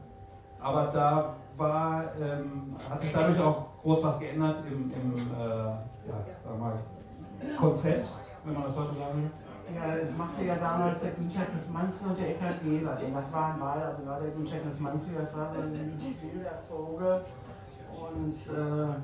aber 0.61 0.91
da 0.93 1.35
war, 1.57 2.05
ähm, 2.21 2.77
hat 2.88 3.01
sich 3.01 3.12
dadurch 3.12 3.41
auch 3.41 3.67
groß 3.83 4.03
was 4.05 4.19
geändert 4.19 4.62
im, 4.71 4.91
im 4.91 5.14
äh, 5.17 5.45
ja, 5.45 6.57
mal, 6.59 6.79
Konzept, 7.59 8.09
wenn 8.45 8.55
man 8.55 8.64
das 8.64 8.77
heute 8.77 8.95
sagen 8.95 9.23
will. 9.23 9.31
Ja, 9.75 9.97
das 9.97 10.17
machte 10.17 10.45
ja 10.45 10.57
damals 10.57 11.01
der 11.01 11.11
Günther 11.11 11.45
Krismanski 11.45 12.07
und 12.07 12.19
der 12.19 12.31
Eckhard 12.31 12.62
Gehlers. 12.62 13.03
Und 13.03 13.14
das 13.14 13.33
waren 13.33 13.61
beide, 13.61 13.85
also 13.85 14.03
gerade 14.03 14.25
der 14.25 14.33
Günther 14.33 14.59
Krismanski, 14.61 15.11
das 15.19 15.37
war 15.37 15.53
ein 15.53 15.73
wilder 15.73 16.59
Vogel. 16.69 17.21
Und, 17.93 18.35
äh, 18.35 18.95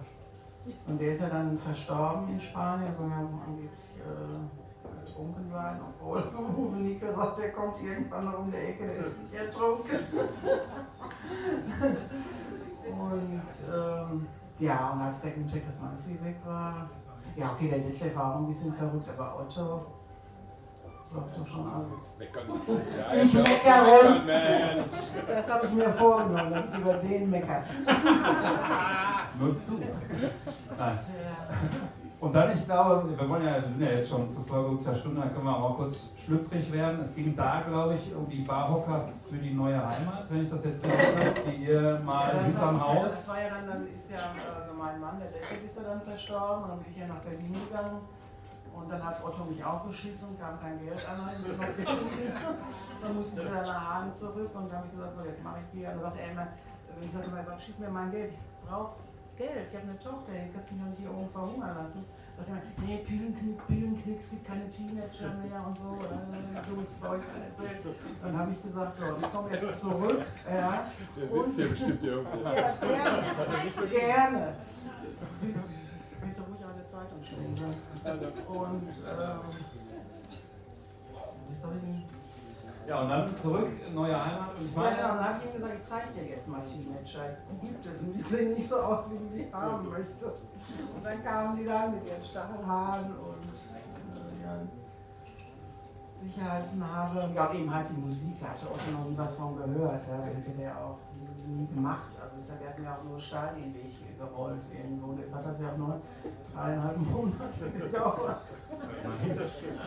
und 0.87 1.01
der 1.01 1.13
ist 1.13 1.21
ja 1.21 1.29
dann 1.29 1.57
verstorben 1.57 2.29
in 2.29 2.41
Spanien, 2.41 2.95
wo 2.99 3.05
er 3.05 3.19
angeblich 3.19 3.71
äh, 3.99 5.05
betrunken 5.05 5.53
war. 5.53 5.79
Obwohl 6.01 6.23
Uwe 6.57 6.77
Nicke 6.77 7.13
sagt, 7.13 7.39
der 7.39 7.53
kommt 7.53 7.83
irgendwann 7.83 8.25
noch 8.25 8.39
um 8.39 8.51
die 8.51 8.57
Ecke, 8.57 8.87
der 8.87 8.97
ist 8.97 9.23
nicht 9.23 9.35
ertrunken. 9.35 9.99
und 12.91 13.43
ähm, 13.75 14.27
ja, 14.59 14.91
und 14.93 15.01
als 15.01 15.21
der 15.23 15.33
Günther 15.33 15.61
Krismanski 15.61 16.19
weg 16.23 16.37
war, 16.45 16.89
ja 17.37 17.53
okay, 17.53 17.69
der 17.69 17.81
Detlef 17.81 18.17
war 18.17 18.35
auch 18.35 18.39
ein 18.39 18.47
bisschen 18.47 18.73
verrückt, 18.73 19.09
aber 19.09 19.41
Otto 19.41 19.87
sagt 21.15 21.39
doch 21.39 21.47
schon 21.47 21.67
alles. 21.67 22.01
Ja, 23.15 23.23
Ich 23.23 23.35
meckere. 23.35 24.85
Das 25.29 25.53
habe 25.53 25.67
ich 25.67 25.73
mir 25.73 25.91
vorgenommen, 25.91 26.53
dass 26.53 26.65
ich 26.67 26.79
über 26.79 26.95
den 26.95 27.31
meckere. 27.31 27.63
Nur 29.39 29.57
zu. 29.57 29.81
Nein. 30.79 30.99
Und 32.21 32.33
dann, 32.35 32.53
ich 32.53 32.65
glaube, 32.65 33.19
wir 33.19 33.29
wollen 33.29 33.45
ja, 33.45 33.57
wir 33.57 33.69
sind 33.69 33.83
ja 33.83 33.91
jetzt 33.91 34.09
schon 34.09 34.27
zu 34.29 34.41
vollgerückter 34.43 34.95
Stunde, 34.95 35.21
dann 35.21 35.35
können 35.35 35.45
wir 35.45 35.57
auch 35.57 35.77
kurz 35.77 36.11
schlüpfrig 36.25 36.73
werden. 36.73 37.01
Es 37.01 37.15
ging 37.15 37.37
da, 37.37 37.63
glaube 37.69 37.97
ich, 37.97 38.15
um 38.15 38.27
die 38.29 38.41
Barhocker 38.41 39.11
für 39.29 39.37
die 39.37 39.53
neue 39.53 39.77
Heimat, 39.77 40.25
wenn 40.31 40.45
ich 40.45 40.51
das 40.51 40.65
jetzt 40.65 40.83
richtig 40.83 41.07
habe, 41.19 41.51
die 41.51 41.65
ihr 41.67 42.01
mal 42.03 42.33
das, 42.33 42.47
hinterm 42.47 42.81
war, 42.81 42.95
ja, 42.95 43.03
Haus. 43.03 43.11
das 43.11 43.29
war 43.29 43.43
ja 43.43 43.51
dann, 43.51 43.67
dann 43.67 43.87
ist 43.95 44.11
ja 44.11 44.19
also 44.59 44.73
mein 44.79 45.01
Mann, 45.01 45.19
der 45.21 45.29
Detlef 45.33 45.65
ist 45.65 45.77
ja 45.77 45.83
dann 45.83 46.01
verstorben 46.01 46.65
und 46.65 46.71
dann 46.71 46.79
bin 46.79 46.93
ich 46.93 46.99
ja 46.99 47.07
nach 47.09 47.21
Berlin 47.21 47.53
gegangen. 47.53 48.01
Und 48.77 48.91
dann 48.91 49.05
hat 49.05 49.25
Otto 49.25 49.45
mich 49.45 49.65
auch 49.65 49.85
beschissen, 49.85 50.39
kam 50.39 50.61
kein 50.61 50.79
Geld 50.85 51.01
an. 51.09 51.21
dann 53.03 53.15
musste 53.15 53.41
ich 53.41 53.47
wieder 53.47 53.63
nach 53.63 53.95
Hagen 53.95 54.17
zurück 54.17 54.51
und 54.55 54.69
dann 54.69 54.79
habe 54.79 54.87
ich 54.87 54.93
gesagt, 54.93 55.15
so 55.17 55.25
jetzt 55.25 55.43
mache 55.43 55.59
ich 55.61 55.71
die. 55.73 55.87
Und 55.87 55.93
dann 55.95 56.01
sagte 56.01 56.21
er 56.21 56.33
immer, 56.33 56.49
ich 57.01 57.13
sagte 57.13 57.31
immer, 57.31 57.43
Gott, 57.43 57.61
schick 57.63 57.79
mir 57.79 57.89
mein 57.91 58.11
Geld. 58.11 58.33
Ich 58.33 58.69
brauche 58.69 58.95
Geld, 59.37 59.69
ich 59.71 59.77
habe 59.77 59.89
eine 59.89 59.99
Tochter, 59.99 60.33
ich 60.33 60.53
kann 60.53 60.63
mich 60.63 60.81
doch 60.81 60.89
nicht 60.91 60.99
hier 61.01 61.11
oben 61.11 61.31
verhungern 61.31 61.77
lassen. 61.77 62.05
Sagt 62.37 62.49
er 62.49 62.55
immer, 62.55 62.63
nee, 62.87 62.99
Pillenknick, 62.99 63.67
Pillenknicks, 63.67 64.31
gibt 64.31 64.45
keine 64.47 64.71
Teenager 64.71 65.35
mehr 65.35 65.67
und 65.67 65.79
so. 65.79 65.99
Äh, 66.03 66.69
dummes 66.69 67.01
Zeug 67.01 67.23
erzählt. 67.49 67.79
Dann 68.23 68.39
habe 68.39 68.53
ich 68.53 68.63
gesagt, 68.63 68.97
so, 68.97 69.05
ich 69.21 69.33
komme 69.33 69.51
jetzt 69.53 69.81
zurück. 69.81 70.23
Ja, 70.49 70.91
Der 71.17 71.33
und 71.33 71.45
sitzt 71.47 71.57
hier 71.57 71.69
bestimmt 71.69 72.03
irgendwo. 72.03 72.43
ja, 72.43 72.75
gerne. 72.75 73.25
gerne. 73.91 74.55
Und 77.33 77.61
ähm. 77.61 77.75
Ja, 82.87 83.01
und 83.01 83.09
dann 83.09 83.35
zurück, 83.39 83.69
neue 83.95 84.15
Heimat. 84.25 84.51
Und 84.59 84.67
ich 84.67 84.75
Ja, 84.75 84.81
meine, 84.83 84.97
dann 84.99 85.25
habe 85.25 85.39
ich 85.39 85.45
ihm 85.47 85.53
gesagt, 85.55 85.73
ich 85.79 85.85
zeige 85.85 86.09
dir 86.13 86.25
jetzt 86.29 86.47
mal 86.49 86.61
Teenager. 86.67 87.37
Gibt 87.63 87.87
es. 87.87 88.01
Und 88.01 88.13
die 88.13 88.21
sehen 88.21 88.53
nicht 88.55 88.69
so 88.69 88.77
aus, 88.77 89.11
wie 89.11 89.17
du 89.17 89.25
die 89.35 89.51
haben 89.53 89.89
möchtest. 89.89 90.51
Und 90.95 91.03
dann 91.03 91.25
kamen 91.25 91.57
die 91.57 91.65
dann 91.65 91.95
mit 91.95 92.07
ihren 92.07 92.23
Stachelhaaren 92.23 93.07
und 93.07 93.55
äh, 93.73 94.45
ja, 94.45 94.59
Sicherheitsnadel. 96.23 97.33
Ja, 97.35 97.53
eben 97.55 97.75
halt 97.75 97.89
die 97.89 98.01
Musik, 98.01 98.39
da 98.41 98.49
hatte 98.49 98.67
Otto 98.67 98.91
noch 98.93 99.09
nie 99.09 99.17
was 99.17 99.35
von 99.37 99.57
gehört. 99.57 100.03
Ja. 100.07 100.23
Hätte 100.23 100.51
der 100.51 100.77
auch 100.77 100.99
nie 101.49 101.67
gemacht. 101.67 102.11
Also 102.21 102.37
ich 102.39 102.45
sag, 102.45 102.61
der 102.61 102.71
hat 102.71 102.79
mir 102.79 102.91
auch 102.91 103.05
nur 103.05 103.19
Stein 103.19 103.57
in 103.57 103.73
den 103.73 103.75
Weg 103.75 104.19
gerollt 104.19 104.63
irgendwo. 104.73 105.09
Und 105.09 105.21
jetzt 105.21 105.35
hat 105.35 105.47
das 105.47 105.61
ja 105.61 105.73
auch 105.73 105.77
nur 105.77 106.01
dreieinhalb 106.53 106.99
Monate 107.13 107.71
gedauert. 107.71 108.47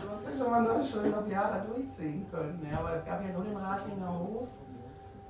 Sonst 0.05 0.27
hätte 0.27 0.49
man 0.49 0.65
das 0.65 0.89
schon 0.89 1.11
noch 1.11 1.27
Jahre 1.27 1.65
durchziehen 1.67 2.25
können. 2.29 2.67
Ja, 2.69 2.79
aber 2.79 2.93
es 2.93 3.05
gab 3.05 3.21
ja 3.23 3.29
nur 3.33 3.43
den 3.43 3.57
Ratinger 3.57 4.19
Hof 4.19 4.49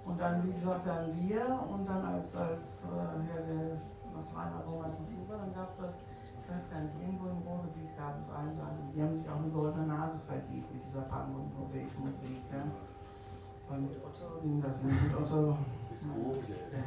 und 0.06 0.20
dann, 0.20 0.44
wie 0.48 0.54
gesagt, 0.54 0.86
dann 0.86 1.12
wir 1.20 1.60
und 1.70 1.88
dann 1.88 2.06
als, 2.06 2.36
als 2.36 2.84
äh, 2.84 2.96
ja, 2.96 3.42
der, 3.44 3.78
nach 4.16 4.26
dreieinhalb 4.34 4.68
Monaten 4.68 5.04
super, 5.04 5.38
dann 5.38 5.54
gab 5.54 5.70
es 5.70 5.78
das, 5.78 5.98
ich 6.42 6.50
weiß 6.50 6.72
gar 6.72 6.80
nicht, 6.80 6.96
irgendwo 7.02 7.28
im 7.28 7.44
Ruhrgebiet 7.44 7.92
gab 7.98 8.16
es 8.18 8.30
Einladungen. 8.32 8.92
Die 8.96 9.02
haben 9.02 9.14
sich 9.14 9.28
auch 9.30 9.36
eine 9.36 9.50
goldene 9.50 9.86
Nase 9.86 10.20
verdient 10.26 10.72
mit 10.74 10.82
dieser 10.84 11.02
Punk- 11.02 11.36
und 11.36 11.52
Wave-Musik. 11.74 12.40
Ja. 12.52 12.64
Mit 13.76 14.00
Otto 14.00 14.40
das. 14.64 14.82
Mit 14.82 15.14
Otto 15.14 15.58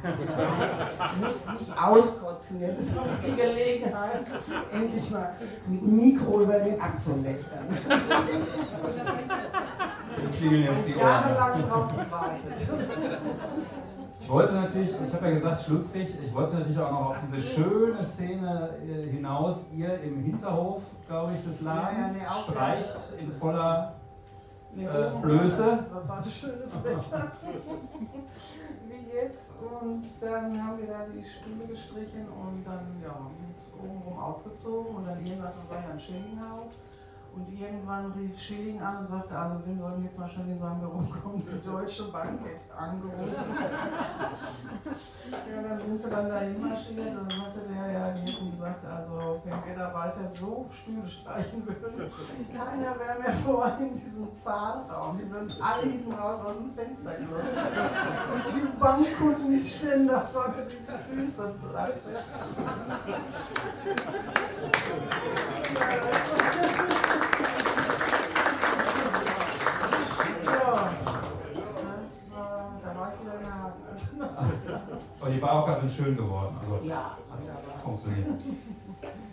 ich 0.03 1.17
muss 1.21 1.59
mich 1.59 1.77
auskotzen, 1.77 2.61
jetzt 2.61 2.79
ist 2.79 2.95
noch 2.95 3.05
die 3.23 3.35
Gelegenheit, 3.35 4.25
endlich 4.71 5.09
mal 5.11 5.35
mit 5.67 5.81
Mikro 5.83 6.41
über 6.41 6.59
den 6.59 6.79
zu 6.97 7.15
lästern. 7.21 7.67
wir 10.17 10.29
klingeln 10.31 10.63
jetzt 10.63 10.87
die 10.87 10.93
Jahrelang 10.99 11.51
Ohren. 11.51 11.69
drauf 11.69 11.91
gewartet. 11.91 12.53
Ich 14.21 14.29
wollte 14.29 14.53
natürlich, 14.53 14.91
ich 15.05 15.13
habe 15.13 15.27
ja 15.27 15.33
gesagt, 15.33 15.61
schlüpfrig, 15.63 16.15
ich 16.25 16.33
wollte 16.33 16.55
natürlich 16.55 16.79
auch 16.79 16.91
noch 16.91 17.09
auf 17.09 17.17
diese 17.25 17.41
schöne 17.41 18.03
Szene 18.03 18.69
äh, 18.87 19.09
hinaus. 19.11 19.65
Ihr 19.75 19.99
im 20.01 20.21
Hinterhof, 20.23 20.81
glaube 21.07 21.33
ich, 21.35 21.43
des 21.43 21.61
Ladens 21.61 22.17
Ja, 22.17 22.23
ja, 22.23 22.29
nee, 22.37 22.51
streicht 22.51 23.13
in 23.19 23.31
voller 23.31 23.93
Nee, 24.73 24.85
Äh, 24.85 25.11
Blöße. 25.21 25.79
Das 25.93 26.07
war 26.07 26.21
so 26.23 26.29
schönes 26.29 26.83
Wetter. 26.83 27.31
Jetzt. 29.13 29.51
Und 29.59 30.03
dann 30.21 30.63
haben 30.63 30.79
wir 30.79 30.87
da 30.87 31.05
die 31.05 31.23
Stühle 31.23 31.67
gestrichen 31.67 32.27
und 32.29 32.63
dann 32.65 33.01
ja, 33.03 33.11
uns 33.11 33.73
obenrum 33.77 34.17
ausgezogen 34.17 34.95
und 34.95 35.05
dann 35.05 35.25
irgendwas, 35.25 35.53
war 35.69 35.81
ja 35.81 35.89
ein 35.89 35.99
Schillinghaus. 35.99 36.77
Und 37.33 37.47
irgendwann 37.47 38.11
rief 38.11 38.37
Schilling 38.37 38.81
an 38.81 38.97
und 38.97 39.07
sagte, 39.07 39.37
also 39.37 39.65
wir 39.65 39.79
wollen 39.81 40.03
jetzt 40.03 40.19
mal 40.19 40.27
schon 40.27 40.49
in 40.49 40.59
sein 40.59 40.79
Büro 40.79 40.97
kommen, 40.99 41.41
die 41.41 41.61
Deutsche 41.65 42.03
Bank 42.11 42.41
hätte 42.43 42.77
angerufen. 42.77 43.33
ja, 45.31 45.61
dann 45.61 45.81
sind 45.81 46.03
wir 46.03 46.09
dann 46.09 46.27
dahin 46.27 46.59
marschiert 46.59 47.17
und 47.17 47.31
dann 47.31 47.45
hatte 47.45 47.61
der 47.61 47.89
ja, 47.91 48.11
die 48.11 48.29
hätten 48.29 48.51
gesagt, 48.51 48.83
also 48.85 49.41
wenn 49.45 49.65
wir 49.65 49.75
da 49.77 49.93
weiter 49.93 50.27
so 50.27 50.65
Stühle 50.71 51.07
streichen 51.07 51.65
würden, 51.65 52.11
keiner 52.51 52.99
wäre 52.99 53.19
mehr 53.19 53.31
vor 53.33 53.77
in 53.79 53.93
diesem 53.93 54.33
Zahnraum. 54.33 55.17
Die 55.17 55.31
würden 55.31 55.53
alle 55.61 55.83
hinten 55.83 56.11
raus 56.11 56.41
aus 56.45 56.57
dem 56.57 56.73
Fenster 56.73 57.13
glotzen. 57.13 57.63
Und 58.33 58.45
die 58.45 58.67
Bankkunden, 58.77 59.51
die 59.51 59.57
stehen 59.59 60.05
da 60.05 60.19
vorne, 60.25 60.65
sind 60.67 60.71
die 60.71 61.15
Füße 61.15 61.53
platt. 61.71 61.93
Ja, 70.43 70.89
das 71.75 72.31
war, 72.31 72.79
da 72.83 72.89
war 72.99 73.13
ich 73.13 73.19
wieder 73.21 73.35
in 73.35 73.41
der 73.41 73.53
Haken. 73.53 73.81
Aber 75.51 75.63
auch 75.63 75.67
ganz 75.67 75.93
schön 75.93 76.05
schön 76.05 76.15
geworden. 76.15 76.55
Also 76.61 76.79
Ja, 76.85 77.17
funktioniert. 77.83 78.27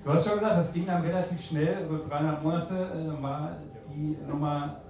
Du 0.02 0.12
hast 0.12 0.26
schon 0.26 0.38
gesagt, 0.38 0.58
das 0.58 0.72
ging 0.72 0.86
dann 0.86 1.02
relativ 1.02 1.40
schnell, 1.44 1.86
so 1.88 2.08
dreieinhalb 2.08 2.42
Monate 2.42 2.74
äh, 2.74 3.22
war 3.22 3.52
die 3.88 4.18
Nummer 4.26 4.80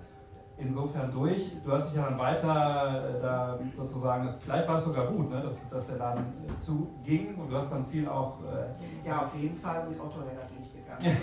insofern 0.57 1.12
durch. 1.12 1.51
Du 1.64 1.73
hast 1.73 1.88
dich 1.88 1.97
ja 1.97 2.05
dann 2.09 2.19
weiter 2.19 3.19
äh, 3.19 3.21
da 3.21 3.59
sozusagen, 3.77 4.35
vielleicht 4.38 4.69
war 4.69 4.77
es 4.77 4.85
sogar 4.85 5.07
gut, 5.09 5.29
ne, 5.31 5.43
dass, 5.43 5.69
dass 5.69 5.87
der 5.87 5.99
Laden 5.99 6.25
äh, 6.25 6.59
zuging 6.61 7.35
und 7.35 7.51
du 7.51 7.57
hast 7.57 7.71
dann 7.73 7.85
viel 7.85 8.09
auch. 8.09 8.38
Äh, 8.45 9.09
Ja, 9.09 9.23
auf 9.23 9.35
jeden 9.35 9.59
Fall, 9.59 9.87
mit 9.87 10.01
Otto 10.01 10.21
wäre 10.21 10.37
das 10.41 10.51
nicht 10.53 10.73
gegangen. 10.75 11.17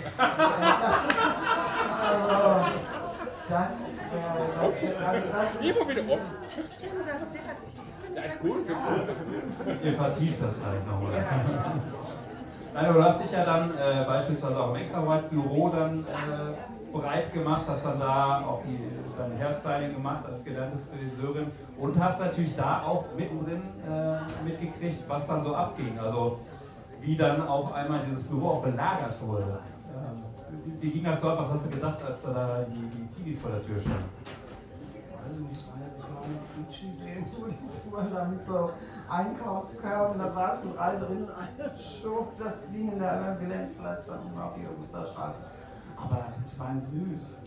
also, 1.98 2.66
das 3.48 4.00
wäre, 4.12 4.46
das 4.54 4.82
wäre, 4.82 5.04
also 5.04 5.28
das 5.32 5.54
ist, 5.66 5.80
Immer 5.80 5.90
wieder 5.90 6.14
um. 6.14 7.75
Ja, 8.16 8.22
ist 8.22 8.40
gut, 8.40 8.60
ist 8.60 8.68
gut. 8.68 9.84
ihr 9.84 9.92
vertieft 9.92 10.42
das 10.42 10.58
gleich 10.58 10.86
noch, 10.86 11.06
oder? 11.06 11.22
Nein, 12.72 12.86
aber 12.86 12.94
du 12.94 13.04
hast 13.04 13.22
dich 13.22 13.30
ja 13.30 13.44
dann 13.44 13.70
äh, 13.72 14.06
beispielsweise 14.06 14.58
auch 14.58 14.70
im 14.70 14.76
Extra-White-Büro 14.76 15.68
dann 15.68 16.00
äh, 16.00 16.96
breit 16.96 17.30
gemacht, 17.34 17.62
hast 17.68 17.84
dann 17.84 18.00
da 18.00 18.42
auch 18.46 18.62
die, 18.62 18.78
dein 19.18 19.38
Hairstyling 19.38 19.92
gemacht 19.92 20.24
als 20.30 20.42
gelernte 20.44 20.78
Friseurin 20.78 21.48
und 21.78 22.02
hast 22.02 22.20
natürlich 22.20 22.56
da 22.56 22.84
auch 22.84 23.04
mittendrin 23.14 23.62
äh, 23.86 24.44
mitgekriegt, 24.44 25.06
was 25.08 25.26
dann 25.26 25.42
so 25.42 25.54
abging. 25.54 25.98
Also 25.98 26.38
wie 27.02 27.16
dann 27.18 27.46
auf 27.46 27.74
einmal 27.74 28.00
dieses 28.06 28.22
Büro 28.22 28.48
auch 28.48 28.62
belagert 28.62 29.14
wurde. 29.20 29.58
Ähm, 29.94 30.22
wie, 30.80 30.90
ging 30.90 31.04
das 31.04 31.22
ab? 31.22 31.36
Was 31.38 31.50
hast 31.50 31.66
du 31.66 31.70
gedacht, 31.70 31.98
als 32.02 32.22
da 32.22 32.64
die, 32.66 32.80
die 32.96 33.14
Teenies 33.14 33.40
vor 33.40 33.50
der 33.50 33.62
Tür 33.62 33.78
standen? 33.78 34.08
Also 35.26 35.40
nicht 35.42 35.64
meine 35.68 35.90
kleine 35.98 36.38
Quietschi-Seen, 36.54 37.26
wo 37.36 37.46
die 37.46 37.68
fuhren 37.68 38.12
da 38.12 38.24
mit 38.24 38.44
so 38.44 38.70
Einkaufskörben, 39.08 40.18
da 40.18 40.26
saßen 40.26 40.74
drei 40.74 40.96
drin 40.96 41.28
einer 41.30 41.76
schob 41.78 42.36
das 42.38 42.68
Ding 42.70 42.92
in 42.92 42.98
der 42.98 43.36
Wilhelmsplatz 43.40 44.08
und 44.08 44.32
immer 44.32 44.46
auf 44.46 44.54
die 44.54 44.66
Osterstraße. 44.66 45.40
Aber 45.96 46.26
die 46.52 46.58
waren 46.58 46.80
süß. 46.80 47.38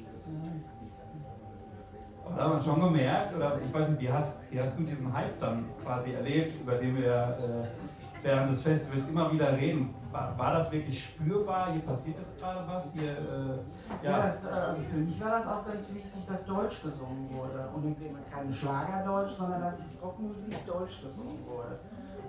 Aber 2.26 2.36
da 2.36 2.44
hat 2.44 2.54
man 2.54 2.62
schon 2.62 2.80
gemerkt, 2.80 3.36
oder 3.36 3.60
ich 3.62 3.74
weiß 3.74 3.90
nicht, 3.90 4.02
wie 4.02 4.12
hast, 4.12 4.40
wie 4.52 4.60
hast 4.60 4.78
du 4.78 4.84
diesen 4.84 5.12
Hype 5.14 5.40
dann 5.40 5.66
quasi 5.84 6.14
erlebt, 6.14 6.62
über 6.62 6.76
den 6.76 6.96
wir 6.98 7.38
äh, 7.40 7.99
während 8.22 8.50
des 8.50 8.62
Festivals 8.62 9.08
immer 9.10 9.32
wieder 9.32 9.56
reden? 9.56 9.94
War, 10.12 10.38
war 10.38 10.54
das 10.54 10.72
wirklich 10.72 11.04
spürbar? 11.04 11.72
Hier 11.72 11.82
passiert 11.82 12.18
jetzt 12.18 12.40
gerade 12.40 12.60
was? 12.68 12.92
Hier, 12.94 13.12
äh, 13.12 14.04
Ja. 14.04 14.12
ja. 14.12 14.24
das, 14.24 14.44
äh, 14.44 14.48
also 14.50 14.82
für 14.84 14.98
mich 14.98 15.20
war 15.22 15.32
das 15.32 15.48
auch 15.48 15.66
ganz 15.66 15.94
wichtig, 15.94 16.26
dass 16.28 16.46
Deutsch 16.46 16.82
gesungen 16.82 17.30
wurde. 17.32 17.70
Und 17.76 17.88
jetzt 17.88 18.02
eben 18.02 18.18
kein 18.32 18.52
Schlagerdeutsch, 18.52 19.32
sondern 19.32 19.62
dass 19.62 19.80
Rockmusik 20.02 20.66
Deutsch 20.66 21.02
gesungen 21.04 21.38
wurde. 21.48 21.80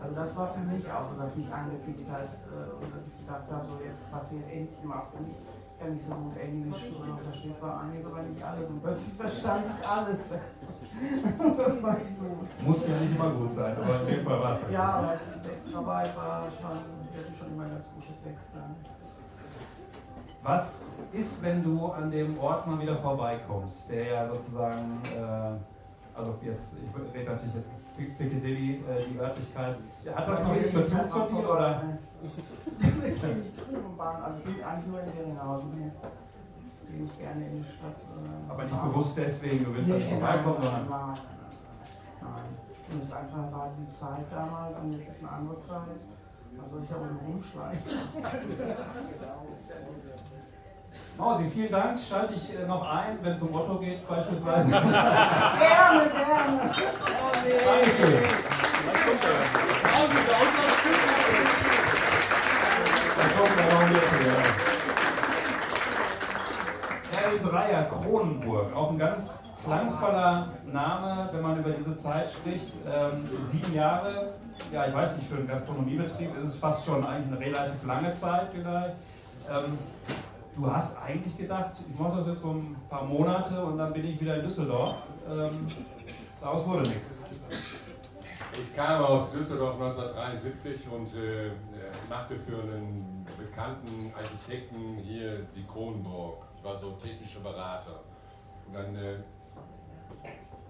Also 0.02 0.14
das 0.14 0.36
war 0.36 0.48
für 0.48 0.60
mich 0.60 0.84
auch 0.90 1.08
so, 1.12 1.20
dass 1.20 1.36
mich 1.36 1.52
angefickt 1.52 2.10
hat 2.10 2.24
äh, 2.24 2.84
und 2.84 2.94
dass 2.96 3.06
ich 3.06 3.18
gedacht 3.18 3.50
habe, 3.50 3.66
so 3.66 3.84
jetzt 3.84 4.10
passiert 4.10 4.44
endlich 4.50 4.82
mal 4.82 5.02
was. 5.12 5.20
Ich 5.28 5.59
kann 5.80 5.94
nicht 5.94 6.04
so 6.06 6.14
gut 6.14 6.36
Englisch, 6.36 6.92
oder 7.00 7.16
verstehe 7.24 7.56
zwar 7.58 7.80
einiges, 7.80 8.06
aber 8.06 8.22
nicht 8.22 8.42
alles. 8.42 8.68
Und 8.68 8.82
plötzlich 8.82 9.14
verstand 9.14 9.64
ich 9.66 9.88
alles. 9.88 10.34
das 11.38 11.82
war 11.82 11.96
ich 11.98 12.18
gut. 12.18 12.66
Muss 12.66 12.86
ja 12.86 12.96
nicht 12.96 13.16
immer 13.16 13.30
gut 13.30 13.52
sein, 13.52 13.76
aber 13.76 14.00
in 14.02 14.06
dem 14.06 14.24
Fall 14.24 14.40
war 14.40 14.52
es. 14.52 14.72
Ja, 14.72 14.88
aber 14.94 15.08
als 15.08 15.22
ich 15.22 15.50
Text 15.50 15.68
dabei 15.72 16.04
war, 16.14 16.48
schon, 16.60 16.78
wir 17.12 17.24
hatten 17.24 17.34
schon 17.34 17.52
immer 17.52 17.68
ganz 17.68 17.90
gute 17.94 18.12
Texte. 18.22 18.58
Was 20.42 20.84
ist, 21.12 21.42
wenn 21.42 21.62
du 21.62 21.86
an 21.86 22.10
dem 22.10 22.38
Ort 22.38 22.66
mal 22.66 22.80
wieder 22.80 22.96
vorbeikommst, 22.96 23.90
der 23.90 24.04
ja 24.04 24.28
sozusagen, 24.28 25.02
äh, 25.04 25.52
also 26.20 26.34
jetzt, 26.42 26.74
ich 26.74 27.14
rede 27.14 27.30
natürlich 27.30 27.54
jetzt 27.54 27.70
Piccadilly, 27.96 28.74
äh, 28.84 29.04
die 29.10 29.18
Örtlichkeit, 29.18 29.76
hat 30.14 30.28
das 30.28 30.42
noch 30.42 30.50
einen 30.50 30.62
Bezug 30.62 31.10
zu 31.10 31.18
dir 31.20 31.50
oder? 31.50 31.82
Ich 32.80 33.20
gehe 33.20 33.34
nicht 33.36 33.96
Bahn, 33.96 34.22
also 34.22 34.38
ich 34.38 34.44
bin 34.56 34.64
eigentlich 34.64 34.86
nur 34.86 35.00
in 35.00 35.12
Geringhausen. 35.12 35.70
Nee. 35.74 35.90
Gehe 36.90 37.02
nicht 37.02 37.18
gerne 37.18 37.46
in 37.46 37.56
die 37.56 37.64
Stadt. 37.64 37.96
äh, 37.98 38.50
Aber 38.50 38.64
nicht 38.64 38.82
bewusst 38.82 39.16
deswegen, 39.16 39.64
du 39.64 39.74
willst 39.74 39.88
Nee, 39.88 39.96
nicht 39.96 40.08
vorbeikommen, 40.08 40.56
nein, 40.60 40.70
sondern. 40.70 40.88
nein, 40.90 41.18
nein, 42.20 42.22
nein. 42.22 42.48
Und 42.92 43.02
es 43.02 43.12
einfach 43.12 43.52
war 43.52 43.70
die 43.78 43.90
Zeit 43.90 44.26
damals 44.30 44.78
und 44.80 44.92
jetzt 44.92 45.08
ist 45.08 45.20
eine 45.20 45.30
andere 45.32 45.60
Zeit. 45.60 46.00
Was 46.58 46.70
soll 46.70 46.82
ich 46.82 46.88
da 46.88 46.96
rumschleichen? 46.96 47.82
Mausi, 51.16 51.44
vielen 51.52 51.70
Dank. 51.70 51.98
Schalte 52.00 52.34
ich 52.34 52.58
äh, 52.58 52.66
noch 52.66 52.88
ein, 52.90 53.18
wenn 53.22 53.34
es 53.34 53.42
um 53.42 53.54
Otto 53.54 53.76
geht, 53.76 54.08
beispielsweise. 54.08 54.70
Gerne, 54.70 54.80
gerne. 56.10 56.70
Dankeschön. 57.64 58.24
Er 63.18 63.74
noch 63.74 63.88
mit. 63.88 63.96
Ja. 63.96 64.60
Herr 67.12 67.50
Dreier 67.50 67.84
Kronenburg, 67.84 68.74
auch 68.74 68.90
ein 68.90 68.98
ganz 68.98 69.42
klangvoller 69.62 70.48
Name, 70.64 71.28
wenn 71.32 71.42
man 71.42 71.58
über 71.58 71.70
diese 71.70 71.96
Zeit 71.98 72.30
spricht. 72.30 72.72
Ähm, 72.86 73.28
sieben 73.42 73.74
Jahre, 73.74 74.32
ja, 74.72 74.86
ich 74.86 74.94
weiß 74.94 75.16
nicht, 75.16 75.28
für 75.28 75.36
einen 75.36 75.48
Gastronomiebetrieb 75.48 76.36
ist 76.38 76.46
es 76.46 76.56
fast 76.56 76.86
schon 76.86 77.04
eigentlich 77.06 77.26
eine 77.26 77.40
relativ 77.40 77.84
lange 77.86 78.14
Zeit 78.14 78.48
vielleicht. 78.52 78.96
Ähm, 79.50 79.78
du 80.56 80.70
hast 80.70 81.00
eigentlich 81.02 81.36
gedacht, 81.36 81.72
ich 81.88 81.98
mache 81.98 82.18
das 82.18 82.28
jetzt 82.28 82.42
so 82.42 82.50
ein 82.50 82.76
paar 82.88 83.04
Monate 83.04 83.64
und 83.64 83.78
dann 83.78 83.92
bin 83.92 84.04
ich 84.04 84.20
wieder 84.20 84.36
in 84.36 84.42
Düsseldorf. 84.42 84.96
Ähm, 85.28 85.66
daraus 86.40 86.66
wurde 86.66 86.88
nichts. 86.88 87.18
Ich 88.60 88.74
kam 88.74 89.04
aus 89.04 89.30
Düsseldorf 89.32 89.74
1973 89.74 90.88
und 90.90 91.14
äh, 91.14 91.46
äh, 91.46 91.52
machte 92.08 92.36
für 92.36 92.60
einen 92.60 93.24
bekannten 93.38 94.12
Architekten 94.16 94.96
hier 94.98 95.46
die 95.54 95.64
Kronenburg. 95.66 96.44
Ich 96.56 96.64
war 96.64 96.76
so 96.76 96.92
technischer 96.92 97.40
Berater. 97.40 98.00
Und 98.66 98.74
dann, 98.74 98.94
äh, 98.96 99.18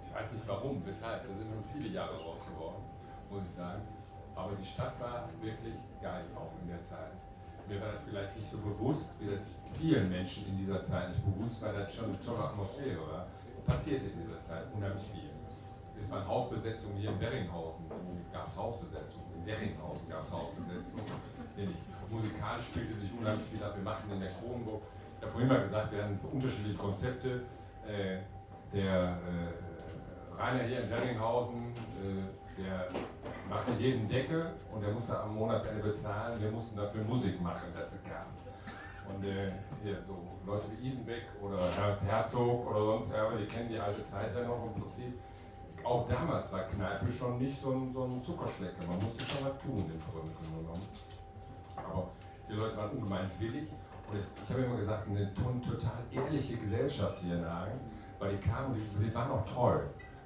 ich 0.05 0.15
weiß 0.15 0.33
nicht 0.33 0.47
warum, 0.47 0.85
weshalb, 0.85 1.23
da 1.23 1.29
sind 1.29 1.49
schon 1.49 1.65
viele 1.73 1.89
Jahre 1.89 2.17
raus 2.23 2.47
geworden, 2.47 2.85
muss 3.31 3.43
ich 3.49 3.55
sagen. 3.57 3.83
Aber 4.35 4.53
die 4.55 4.65
Stadt 4.65 5.01
war 5.01 5.29
wirklich 5.41 5.77
geil, 6.03 6.25
auch 6.37 6.53
in 6.63 6.69
der 6.69 6.83
Zeit. 6.83 7.13
Mir 7.71 7.81
war 7.81 7.93
das 7.93 8.03
vielleicht 8.03 8.37
nicht 8.37 8.51
so 8.51 8.59
bewusst, 8.59 9.15
wie 9.21 9.31
das 9.31 9.47
vielen 9.79 10.11
Menschen 10.11 10.49
in 10.49 10.59
dieser 10.59 10.83
Zeit 10.83 11.11
nicht 11.11 11.23
bewusst 11.25 11.63
war, 11.63 11.73
das 11.73 11.95
schon 11.95 12.07
eine 12.07 12.19
tolle 12.19 12.43
Atmosphäre 12.43 12.99
war. 13.07 13.27
Passierte 13.65 14.07
in 14.07 14.27
dieser 14.27 14.43
Zeit 14.43 14.65
unheimlich 14.75 15.05
viel. 15.15 15.31
Es 16.01 16.11
waren 16.11 16.27
Hausbesetzungen 16.27 16.97
hier 16.97 17.11
in 17.11 17.21
Werringhausen, 17.21 17.85
gab 18.33 18.49
es 18.49 18.57
Hausbesetzungen, 18.57 19.27
in 19.37 19.47
Werringhausen 19.47 20.09
gab 20.09 20.25
es 20.25 20.33
Hausbesetzungen. 20.33 21.05
Musikalisch 22.11 22.65
spielte 22.65 22.97
sich 22.97 23.11
unheimlich 23.17 23.47
viel 23.53 23.63
ab. 23.63 23.77
Wir 23.77 23.85
machten 23.85 24.11
in 24.11 24.21
der 24.21 24.33
Kronburg, 24.33 24.83
ich 25.17 25.23
habe 25.23 25.33
vorhin 25.33 25.49
mal 25.49 25.63
gesagt, 25.63 25.93
wir 25.93 26.03
hatten 26.03 26.19
unterschiedliche 26.33 26.77
Konzepte. 26.77 27.43
Äh, 27.87 28.19
der 28.73 29.19
äh, 29.19 30.41
Rainer 30.41 30.63
hier 30.65 30.83
in 30.83 30.91
Werringhausen, 30.91 31.75
äh, 32.03 32.40
der 32.63 32.89
machte 33.49 33.73
jeden 33.79 34.09
Deckel 34.09 34.53
und 34.73 34.83
der 34.83 34.93
musste 34.93 35.19
am 35.19 35.35
Monatsende 35.35 35.83
bezahlen. 35.83 36.41
Wir 36.41 36.51
mussten 36.51 36.77
dafür 36.77 37.03
Musik 37.05 37.41
machen, 37.41 37.73
dazu 37.75 37.97
kam. 38.05 38.27
Und 39.13 39.25
äh, 39.25 39.51
hier 39.83 40.01
so 40.03 40.23
Leute 40.47 40.67
wie 40.71 40.89
Isenbeck 40.89 41.25
oder 41.43 41.69
Herr 41.77 42.01
Herzog 42.01 42.71
oder 42.71 42.85
sonst 42.85 43.13
wer, 43.13 43.37
die 43.37 43.47
kennen 43.47 43.69
die 43.69 43.79
alte 43.79 44.05
Zeit 44.05 44.35
ja 44.35 44.47
noch 44.47 44.65
im 44.67 44.81
Prinzip 44.81 45.19
auch 45.85 46.09
damals 46.09 46.53
war 46.53 46.63
Kneipe 46.65 47.11
schon 47.11 47.39
nicht 47.39 47.61
so 47.61 47.73
ein, 47.73 47.93
so 47.93 48.05
ein 48.05 48.23
Zuckerschlecker. 48.23 48.87
Man 48.87 48.99
musste 49.03 49.25
schon 49.25 49.47
was 49.47 49.59
tun 49.59 49.79
im 49.79 50.01
Grunde 50.13 50.33
genommen. 50.41 50.87
Aber 51.77 52.09
die 52.49 52.55
Leute 52.55 52.77
waren 52.77 52.91
ungemein 52.91 53.31
willig. 53.39 53.69
Und 54.09 54.17
es, 54.17 54.33
ich 54.43 54.51
habe 54.51 54.63
immer 54.63 54.77
gesagt, 54.77 55.09
eine 55.09 55.33
total 55.35 56.03
ehrliche 56.11 56.57
Gesellschaft 56.57 57.19
hier 57.21 57.37
in 57.37 57.49
Hagen, 57.49 57.81
weil 58.19 58.37
die 58.37 58.49
kamen, 58.49 58.75
die, 58.75 59.05
die 59.05 59.15
waren 59.15 59.31
auch 59.31 59.45
treu. 59.45 59.79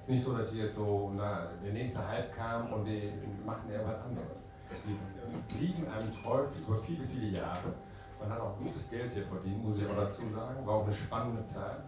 Es 0.04 0.10
ist 0.10 0.16
nicht 0.16 0.24
so, 0.26 0.36
dass 0.36 0.50
die 0.50 0.58
jetzt 0.58 0.74
so, 0.74 1.10
na, 1.16 1.48
der 1.64 1.72
nächste 1.72 2.06
Hype 2.06 2.36
kam 2.36 2.70
und 2.74 2.84
die 2.84 3.10
machten 3.42 3.70
irgendwas 3.70 4.02
anderes. 4.04 4.44
Die 4.84 5.56
blieben 5.56 5.88
einem 5.88 6.12
treu 6.12 6.42
über 6.42 6.76
viele, 6.76 7.06
viele 7.06 7.38
Jahre. 7.38 7.72
Man 8.20 8.28
hat 8.28 8.38
auch 8.38 8.58
gutes 8.58 8.90
Geld 8.90 9.10
hier 9.10 9.24
verdient, 9.24 9.64
muss 9.64 9.78
ich 9.78 9.86
auch 9.88 9.96
dazu 9.96 10.28
sagen. 10.28 10.66
War 10.66 10.74
auch 10.74 10.84
eine 10.84 10.92
spannende 10.92 11.42
Zeit. 11.46 11.78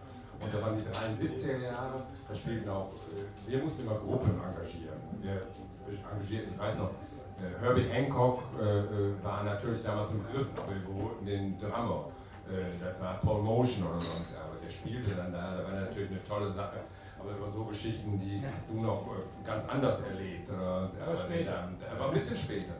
Und 0.41 0.51
da 0.51 0.59
waren 0.63 0.75
die 0.75 0.89
73er 0.89 1.59
Jahre, 1.59 2.01
da 2.27 2.33
spielten 2.33 2.67
auch, 2.67 2.89
äh, 2.89 3.51
wir 3.51 3.61
mussten 3.61 3.83
immer 3.83 3.99
Gruppen 3.99 4.31
engagieren. 4.31 4.97
Wir 5.21 5.43
engagierten, 6.11 6.53
ich 6.53 6.59
weiß 6.59 6.75
noch, 6.75 6.89
äh, 6.89 7.61
Herbie 7.61 7.87
Hancock 7.87 8.41
äh, 8.59 9.23
war 9.23 9.43
natürlich 9.43 9.83
damals 9.83 10.13
im 10.13 10.25
Griff, 10.25 10.47
aber 10.57 10.71
wir 10.71 11.03
holten 11.03 11.23
den 11.23 11.59
Drummer. 11.59 12.05
das 12.81 12.99
war 12.99 13.19
Paul 13.19 13.43
Motion 13.43 13.85
oder 13.85 14.01
sonst, 14.01 14.33
aber 14.37 14.55
der 14.63 14.71
spielte 14.71 15.13
dann 15.13 15.33
da, 15.33 15.57
da 15.57 15.63
war 15.65 15.81
natürlich 15.81 16.09
eine 16.09 16.23
tolle 16.23 16.49
Sache. 16.49 16.79
Aber 17.19 17.31
über 17.31 17.47
so 17.47 17.65
Geschichten, 17.65 18.19
die 18.19 18.41
hast 18.45 18.69
du 18.69 18.81
noch 18.81 19.05
ganz 19.45 19.67
anders 19.67 20.01
erlebt. 20.01 20.49
Oder 20.49 20.87
aber 21.05 21.17
später. 21.17 21.69
Aber 21.95 22.07
ein 22.07 22.13
bisschen 22.13 22.37
später. 22.37 22.73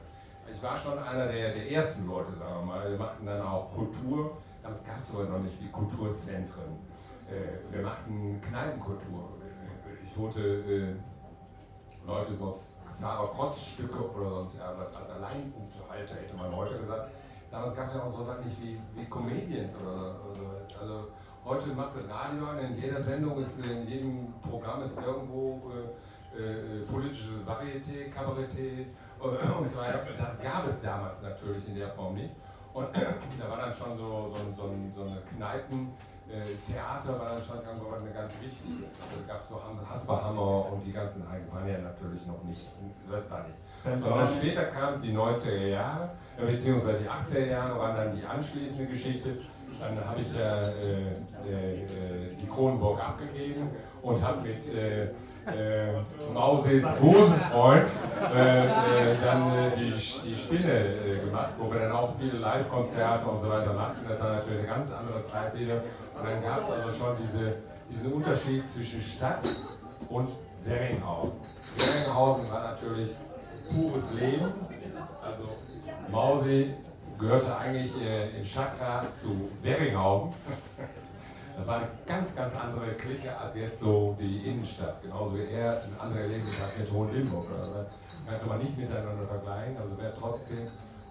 Ich 0.54 0.62
war 0.64 0.78
schon 0.78 0.98
einer 0.98 1.28
der, 1.28 1.54
der 1.54 1.72
ersten 1.72 2.08
Leute, 2.08 2.34
sagen 2.34 2.56
wir 2.60 2.66
mal. 2.66 2.90
Wir 2.90 2.98
machten 2.98 3.26
dann 3.26 3.42
auch 3.42 3.74
Kultur. 3.74 4.38
Damals 4.64 4.84
gab 4.84 5.00
es 5.00 5.14
aber 5.14 5.26
noch 5.26 5.40
nicht 5.40 5.62
wie 5.62 5.70
Kulturzentren. 5.70 6.78
Äh, 7.30 7.74
wir 7.74 7.84
machten 7.84 8.40
Kneipenkultur. 8.42 9.34
Ich 10.06 10.18
holte 10.18 10.42
äh, 10.42 10.96
Leute 12.06 12.34
so 12.36 12.56
Sarah 12.88 13.28
Krotz-Stücke 13.28 14.10
oder 14.12 14.30
sonst 14.30 14.60
als 14.62 15.10
Alleinunterhalter, 15.12 16.16
hätte 16.16 16.36
man 16.36 16.56
heute 16.56 16.80
gesagt. 16.80 17.12
Damals 17.52 17.76
gab 17.76 17.88
es 17.88 17.96
ja 17.96 18.04
auch 18.04 18.12
so 18.12 18.26
was 18.28 18.44
nicht 18.44 18.62
wie, 18.62 18.80
wie 18.96 19.06
Comedians 19.06 19.74
oder, 19.76 20.16
oder 20.32 20.82
also 20.82 21.08
heute 21.48 21.70
machst 21.70 21.96
du 21.96 22.02
Radio 22.14 22.46
an, 22.48 22.60
in 22.60 22.82
jeder 22.82 23.02
Sendung 23.02 23.40
ist, 23.40 23.60
in 23.60 23.88
jedem 23.88 24.34
Programm 24.42 24.82
ist 24.84 25.00
irgendwo 25.00 25.72
äh, 25.72 26.38
äh, 26.38 26.86
politische 26.86 27.42
Varieté, 27.46 28.12
Kabaretté 28.14 28.82
äh, 28.82 29.58
und 29.58 29.70
so 29.70 29.78
weiter. 29.80 30.02
Das 30.18 30.40
gab 30.42 30.68
es 30.68 30.82
damals 30.82 31.22
natürlich 31.22 31.68
in 31.70 31.76
der 31.76 31.90
Form 31.90 32.16
nicht. 32.16 32.32
Und 32.74 32.88
da 33.40 33.50
war 33.50 33.58
dann 33.58 33.74
schon 33.74 33.98
so, 33.98 34.34
so, 34.34 34.38
so, 34.56 34.76
so 34.96 35.02
eine 35.04 35.22
Kneipen, 35.22 35.88
äh, 35.88 36.17
Theater 36.66 37.20
war 37.20 37.36
dann 37.36 37.44
schon 37.44 37.58
eine 37.58 38.12
ganz 38.12 38.34
wichtige. 38.42 38.86
Also 38.86 39.24
da 39.26 39.34
gab 39.34 39.42
es 39.42 39.50
so 39.50 39.62
Hasperhammer 39.90 40.72
und 40.72 40.86
die 40.86 40.92
ganzen 40.92 41.28
Heiden 41.30 41.52
waren 41.52 41.68
ja 41.68 41.80
natürlich 41.80 42.26
noch 42.28 42.44
nicht, 42.44 42.68
da 43.10 43.46
nicht. 43.48 44.02
Sondern 44.02 44.28
später 44.28 44.66
kamen 44.66 45.02
die 45.02 45.14
90er 45.14 45.68
Jahre, 45.68 46.10
äh, 46.38 46.46
beziehungsweise 46.46 47.00
die 47.00 47.10
80er 47.10 47.46
Jahre 47.46 47.80
waren 47.80 47.96
dann 47.96 48.16
die 48.16 48.26
anschließende 48.26 48.86
Geschichte. 48.86 49.38
Dann 49.80 50.04
habe 50.04 50.22
ich 50.22 50.34
ja 50.34 50.64
äh, 50.64 51.12
äh, 51.48 51.84
äh, 51.84 52.36
die 52.36 52.48
Kronenburg 52.48 53.00
abgegeben 53.00 53.70
und 54.08 54.24
habe 54.24 54.42
mit 54.42 54.74
äh, 54.74 55.04
äh, 55.04 55.10
Mauses 56.34 56.84
Hosenfreund 57.02 57.90
äh, 58.22 58.66
äh, 58.66 59.18
dann 59.24 59.54
äh, 59.54 59.72
die, 59.76 59.92
die 59.92 60.36
Spinne 60.36 60.72
äh, 60.72 61.26
gemacht, 61.26 61.52
wo 61.58 61.72
wir 61.72 61.82
dann 61.82 61.92
auch 61.92 62.14
viele 62.20 62.38
Live-Konzerte 62.38 63.26
und 63.26 63.40
so 63.40 63.50
weiter 63.50 63.74
machten. 63.74 64.00
Das 64.08 64.20
war 64.20 64.34
natürlich 64.34 64.60
eine 64.60 64.68
ganz 64.68 64.92
andere 64.92 65.22
Zeit 65.24 65.54
wieder. 65.58 65.76
Und 65.76 66.26
dann 66.26 66.42
gab 66.42 66.64
es 66.64 66.70
also 66.70 66.98
schon 66.98 67.16
diese, 67.22 67.56
diesen 67.90 68.14
Unterschied 68.14 68.68
zwischen 68.68 69.02
Stadt 69.02 69.44
und 70.10 70.30
Werringhausen. 70.64 71.40
Werringhausen 71.78 72.50
war 72.50 72.64
natürlich 72.72 73.12
pures 73.70 74.14
Leben. 74.14 74.54
Also 75.22 75.44
Mausi 76.10 76.74
gehörte 77.20 77.58
eigentlich 77.58 77.92
äh, 78.02 78.38
im 78.38 78.44
Chakra 78.44 79.06
zu 79.16 79.50
Werringhausen. 79.62 80.34
Das 81.58 81.66
war 81.66 81.78
eine 81.78 81.88
ganz, 82.06 82.36
ganz 82.36 82.56
andere 82.56 82.92
Clique 82.94 83.36
als 83.36 83.56
jetzt 83.56 83.80
so 83.80 84.16
die 84.20 84.48
Innenstadt. 84.48 85.02
Genauso 85.02 85.36
wie 85.36 85.46
er 85.46 85.82
ein 85.82 86.00
anderer 86.00 86.22
Erlebnis 86.22 86.54
mit 86.78 86.92
Hohenlimburg. 86.92 87.48
Das 87.50 87.88
könnte 88.30 88.46
man 88.46 88.60
nicht 88.60 88.78
miteinander 88.78 89.26
vergleichen. 89.26 89.76
Also 89.78 89.98
wäre 89.98 90.14
trotzdem 90.20 90.68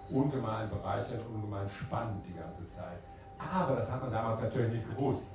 ungemein 0.09 0.69
bereichernd, 0.69 1.21
ungemein 1.33 1.67
spannend 1.69 2.23
die 2.25 2.33
ganze 2.33 2.67
Zeit. 2.69 2.99
Aber 3.37 3.75
das 3.75 3.91
hat 3.91 4.01
man 4.01 4.09
damals 4.09 4.41
natürlich 4.41 4.71
nicht 4.71 4.89
gewusst. 4.89 5.33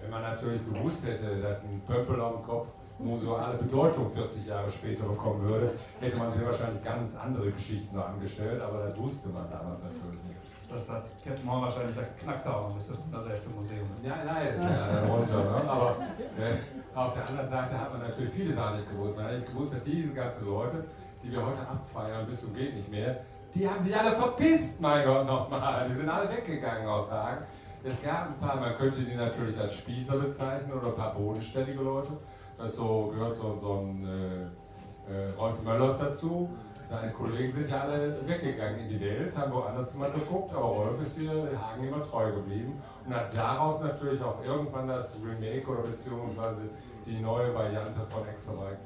Wenn 0.00 0.10
man 0.10 0.22
natürlich 0.22 0.64
gewusst 0.64 1.06
hätte, 1.06 1.40
dass 1.40 1.62
ein 1.62 1.80
Pömpel 1.86 2.20
auf 2.20 2.34
dem 2.34 2.42
Kopf 2.42 2.66
museale 2.98 3.58
Bedeutung 3.58 4.10
40 4.10 4.46
Jahre 4.46 4.68
später 4.68 5.04
bekommen 5.04 5.42
würde, 5.42 5.72
hätte 6.00 6.16
man 6.16 6.32
sehr 6.32 6.44
wahrscheinlich 6.44 6.82
ganz 6.82 7.16
andere 7.16 7.52
Geschichten 7.52 7.94
noch 7.94 8.08
angestellt, 8.08 8.60
aber 8.60 8.86
das 8.86 8.98
wusste 8.98 9.28
man 9.28 9.48
damals 9.48 9.84
natürlich 9.84 10.22
nicht. 10.24 10.51
Das 10.72 10.88
hat 10.88 11.04
Captain 11.22 11.44
Moore 11.44 11.62
wahrscheinlich 11.62 11.94
geknackt 11.94 12.46
haben, 12.46 12.74
bis 12.74 12.88
das 12.88 12.96
jetzt 13.28 13.46
im 13.46 13.54
Museum 13.56 13.86
ist. 13.96 14.06
Ja, 14.06 14.16
leider, 14.24 14.56
ja, 14.56 15.04
runter. 15.04 15.44
Ne? 15.44 15.70
Aber 15.70 15.96
äh, 16.38 16.96
auf 16.98 17.12
der 17.14 17.28
anderen 17.28 17.48
Seite 17.48 17.78
hat 17.78 17.92
man 17.92 18.02
natürlich 18.02 18.32
viele 18.32 18.52
Sachen 18.54 18.78
nicht 18.78 18.90
gewusst. 18.90 19.16
Man 19.16 19.26
hat 19.26 19.32
nicht 19.34 19.46
gewusst, 19.46 19.74
dass 19.74 19.82
diese 19.82 20.08
ganzen 20.08 20.46
Leute, 20.46 20.84
die 21.22 21.30
wir 21.30 21.44
heute 21.44 21.60
abfeiern 21.60 22.26
bis 22.26 22.40
zum 22.40 22.54
geht 22.54 22.74
nicht 22.74 22.90
mehr, 22.90 23.20
die 23.54 23.68
haben 23.68 23.82
sich 23.82 23.94
alle 23.94 24.12
verpisst, 24.12 24.80
mein 24.80 25.04
Gott, 25.04 25.26
nochmal. 25.26 25.86
Die 25.88 25.94
sind 25.94 26.08
alle 26.08 26.30
weggegangen 26.30 26.88
aus 26.88 27.12
Hagen. 27.12 27.44
Es 27.84 28.00
gab 28.00 28.28
ein 28.28 28.38
paar, 28.38 28.56
man 28.56 28.74
könnte 28.76 29.02
die 29.02 29.14
natürlich 29.14 29.58
als 29.58 29.74
Spießer 29.74 30.16
bezeichnen 30.16 30.72
oder 30.72 30.88
ein 30.88 30.94
paar 30.94 31.14
bodenständige 31.14 31.82
Leute. 31.82 32.12
Das 32.56 32.76
so, 32.76 33.12
gehört 33.12 33.34
so, 33.34 33.58
so 33.60 33.80
ein 33.80 34.06
äh, 34.06 35.12
äh, 35.12 35.30
Rolf 35.36 35.62
Möllers 35.62 35.98
dazu 35.98 36.48
seine 36.92 37.10
Kollegen 37.12 37.50
sind 37.50 37.70
ja 37.70 37.80
alle 37.80 38.16
weggegangen 38.26 38.80
in 38.80 38.88
die 38.90 39.00
Welt, 39.00 39.36
haben 39.36 39.52
woanders 39.52 39.94
mal 39.94 40.10
geguckt, 40.10 40.54
aber 40.54 40.66
Rolf 40.66 41.00
ist 41.00 41.16
hier 41.18 41.48
Hagen 41.58 41.88
immer 41.88 42.02
treu 42.02 42.30
geblieben 42.32 42.82
und 43.06 43.14
hat 43.14 43.34
daraus 43.34 43.80
natürlich 43.80 44.22
auch 44.22 44.44
irgendwann 44.44 44.88
das 44.88 45.16
Remake 45.24 45.66
oder 45.66 45.82
beziehungsweise 45.82 46.68
die 47.06 47.20
neue 47.20 47.54
Variante 47.54 48.00
von 48.10 48.28
Extra 48.28 48.52
Bike 48.52 48.78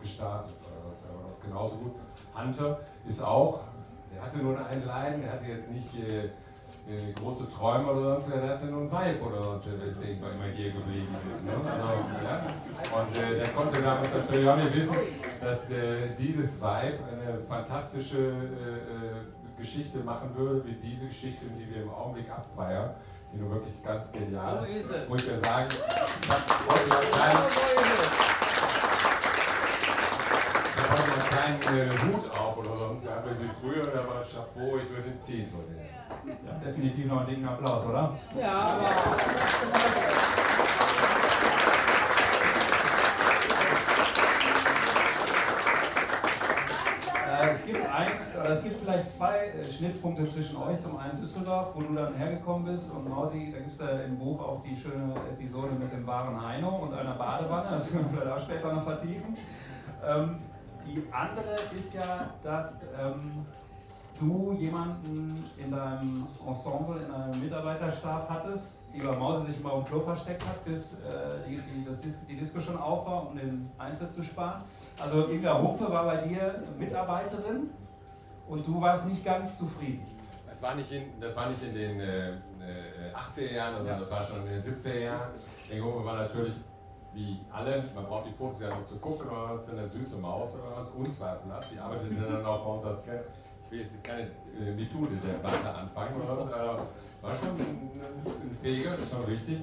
gestartet. 0.00 0.54
Aber 1.08 1.36
genauso 1.40 1.76
gut. 1.76 1.94
Hunter 2.36 2.80
ist 3.06 3.22
auch, 3.22 3.60
er 4.14 4.24
hatte 4.24 4.38
nur 4.38 4.58
ein 4.58 4.84
Leiden, 4.84 5.22
er 5.22 5.32
hatte 5.32 5.46
jetzt 5.46 5.70
nicht 5.70 5.94
äh, 5.96 6.30
äh, 6.88 7.12
große 7.12 7.48
Träume 7.48 7.92
oder 7.92 8.14
sonst 8.14 8.32
wer, 8.32 8.40
der 8.40 8.50
hatte 8.50 8.66
nur 8.66 8.82
ein 8.82 8.90
Vibe 8.90 9.24
oder 9.24 9.44
sonst 9.44 9.68
wer, 9.70 9.86
weswegen 9.86 10.22
er 10.22 10.32
immer 10.32 10.44
hier 10.52 10.72
geblieben 10.72 11.14
ist. 11.28 11.44
Ne? 11.44 11.52
Also, 11.52 11.86
ja? 12.24 12.46
Und 12.98 13.16
äh, 13.16 13.38
der 13.38 13.48
konnte 13.48 13.80
damals 13.80 14.12
natürlich 14.12 14.48
auch 14.48 14.56
nicht 14.56 14.74
wissen, 14.74 14.96
dass 15.40 15.70
äh, 15.70 16.14
dieses 16.18 16.60
Vibe 16.60 16.98
eine 17.10 17.38
fantastische 17.48 18.18
äh, 18.18 18.30
äh, 18.30 19.56
Geschichte 19.56 19.98
machen 19.98 20.34
würde, 20.36 20.66
wie 20.66 20.74
diese 20.74 21.06
Geschichte, 21.06 21.46
die 21.46 21.72
wir 21.72 21.82
im 21.84 21.90
Augenblick 21.90 22.28
abfeiern, 22.30 22.90
die 23.32 23.38
nun 23.38 23.52
wirklich 23.52 23.80
ganz 23.84 24.10
genial 24.10 24.66
ist. 24.68 25.08
Muss 25.08 25.22
ich 25.22 25.28
ja 25.28 25.38
sagen, 25.38 25.68
ich 25.70 26.28
habe 26.28 26.42
heute 26.68 26.88
noch 26.88 27.10
keinen, 27.12 27.46
ich 30.76 30.90
heute 30.90 31.18
noch 31.18 31.31
keinen 31.42 31.78
äh, 31.78 31.90
Hut 31.90 32.30
auf 32.30 32.56
oder 32.56 32.76
sonst, 32.76 33.08
aber 33.08 33.30
wie 33.30 33.50
früher, 33.60 33.84
da 33.86 34.06
war 34.06 34.22
Chapeau, 34.22 34.76
ich 34.76 34.88
würde 34.90 35.08
ihn 35.08 35.20
ziehen 35.20 35.50
von 35.50 35.60
denen. 35.66 35.88
Ja, 36.46 36.52
definitiv 36.64 37.06
noch 37.06 37.20
einen 37.20 37.28
dicken 37.28 37.48
Applaus, 37.48 37.84
oder? 37.86 38.16
Ja. 38.38 38.80
Äh, 47.40 47.50
es 47.50 47.64
gibt, 47.64 47.86
ein, 47.86 48.08
es 48.44 48.62
gibt 48.62 48.80
vielleicht 48.80 49.10
zwei 49.10 49.46
äh, 49.48 49.64
Schnittpunkte 49.64 50.24
zwischen 50.26 50.56
euch. 50.58 50.80
Zum 50.80 50.96
einen 50.96 51.16
Düsseldorf, 51.18 51.74
wo 51.74 51.80
du 51.80 51.94
dann 51.94 52.14
hergekommen 52.14 52.72
bist. 52.72 52.90
Und 52.92 53.08
Mausi, 53.08 53.52
da 53.52 53.58
gibt 53.58 53.72
es 53.72 53.80
ja 53.80 54.02
im 54.02 54.18
Buch 54.18 54.40
auch 54.40 54.62
die 54.62 54.76
schöne 54.76 55.14
Episode 55.32 55.72
mit 55.72 55.92
dem 55.92 56.06
wahren 56.06 56.40
Heino 56.40 56.68
und 56.68 56.94
einer 56.94 57.14
Badewanne. 57.14 57.68
Das 57.70 57.90
können 57.90 58.04
wir 58.12 58.20
vielleicht 58.20 58.36
auch 58.36 58.44
später 58.44 58.72
noch 58.72 58.84
vertiefen. 58.84 59.36
Ähm, 60.06 60.40
die 60.86 61.02
andere 61.12 61.56
ist 61.76 61.94
ja, 61.94 62.30
dass 62.42 62.86
ähm, 63.00 63.46
du 64.18 64.52
jemanden 64.58 65.44
in 65.58 65.70
deinem 65.70 66.26
Ensemble, 66.46 67.02
in 67.02 67.10
deinem 67.10 67.40
Mitarbeiterstab 67.40 68.28
hattest, 68.28 68.78
die 68.94 69.00
bei 69.00 69.16
Mause 69.16 69.46
sich 69.46 69.58
immer 69.60 69.72
auf 69.72 69.86
Klo 69.86 70.00
versteckt 70.00 70.46
hat, 70.46 70.64
bis 70.64 70.92
äh, 70.92 70.96
die, 71.48 71.56
die, 71.56 71.84
das 71.84 71.98
Dis 72.00 72.18
die 72.26 72.36
Disco 72.36 72.60
schon 72.60 72.76
auf 72.76 73.06
war, 73.06 73.28
um 73.28 73.36
den 73.36 73.70
Eintritt 73.78 74.12
zu 74.12 74.22
sparen. 74.22 74.62
Also 75.00 75.28
Inga 75.28 75.60
Humpe 75.60 75.90
war 75.90 76.04
bei 76.04 76.16
dir 76.18 76.62
Mitarbeiterin 76.78 77.70
und 78.48 78.66
du 78.66 78.80
warst 78.80 79.06
nicht 79.06 79.24
ganz 79.24 79.58
zufrieden. 79.58 80.06
Das 80.48 80.62
war 80.62 80.74
nicht 80.74 80.92
in, 80.92 81.20
das 81.20 81.34
war 81.34 81.48
nicht 81.48 81.62
in 81.62 81.74
den 81.74 82.00
äh, 82.00 82.34
80er 83.14 83.40
äh, 83.40 83.54
Jahren, 83.56 83.76
sondern 83.76 83.94
ja. 83.94 84.00
das 84.00 84.10
war 84.10 84.22
schon 84.22 84.46
in 84.46 84.60
den 84.60 84.62
70er 84.62 84.98
Jahren. 84.98 85.30
Inga 85.70 85.84
Humpe 85.84 86.04
war 86.04 86.16
natürlich 86.16 86.54
wie 87.14 87.40
alle, 87.52 87.84
man 87.94 88.06
braucht 88.06 88.28
die 88.28 88.32
Fotos 88.32 88.60
ja 88.60 88.70
noch 88.70 88.84
zu 88.84 88.96
gucken, 88.98 89.28
aber 89.28 89.58
es 89.58 89.66
ist 89.66 89.72
eine 89.72 89.88
süße 89.88 90.18
Maus 90.18 90.54
oder 90.54 90.80
was 90.80 90.90
unzweifelhaft. 90.90 91.70
Die 91.72 91.78
arbeitet 91.78 92.12
dann 92.20 92.44
auch 92.44 92.64
bei 92.64 92.70
uns 92.72 92.84
als 92.84 93.02
Kenner 93.04 93.22
will 93.72 93.80
jetzt 93.80 94.04
keine 94.04 94.22
äh, 94.22 94.74
Methode 94.76 95.16
der 95.24 95.34
Debatte 95.34 95.74
anfangen 95.74 96.20
oder 96.20 96.36
was, 96.36 96.52
aber 96.52 96.86
war 97.22 97.34
schon 97.34 97.48
ein, 97.58 98.56
Fähiger, 98.60 98.92
das 98.92 99.00
ist 99.00 99.10
schon 99.10 99.24
richtig. 99.24 99.58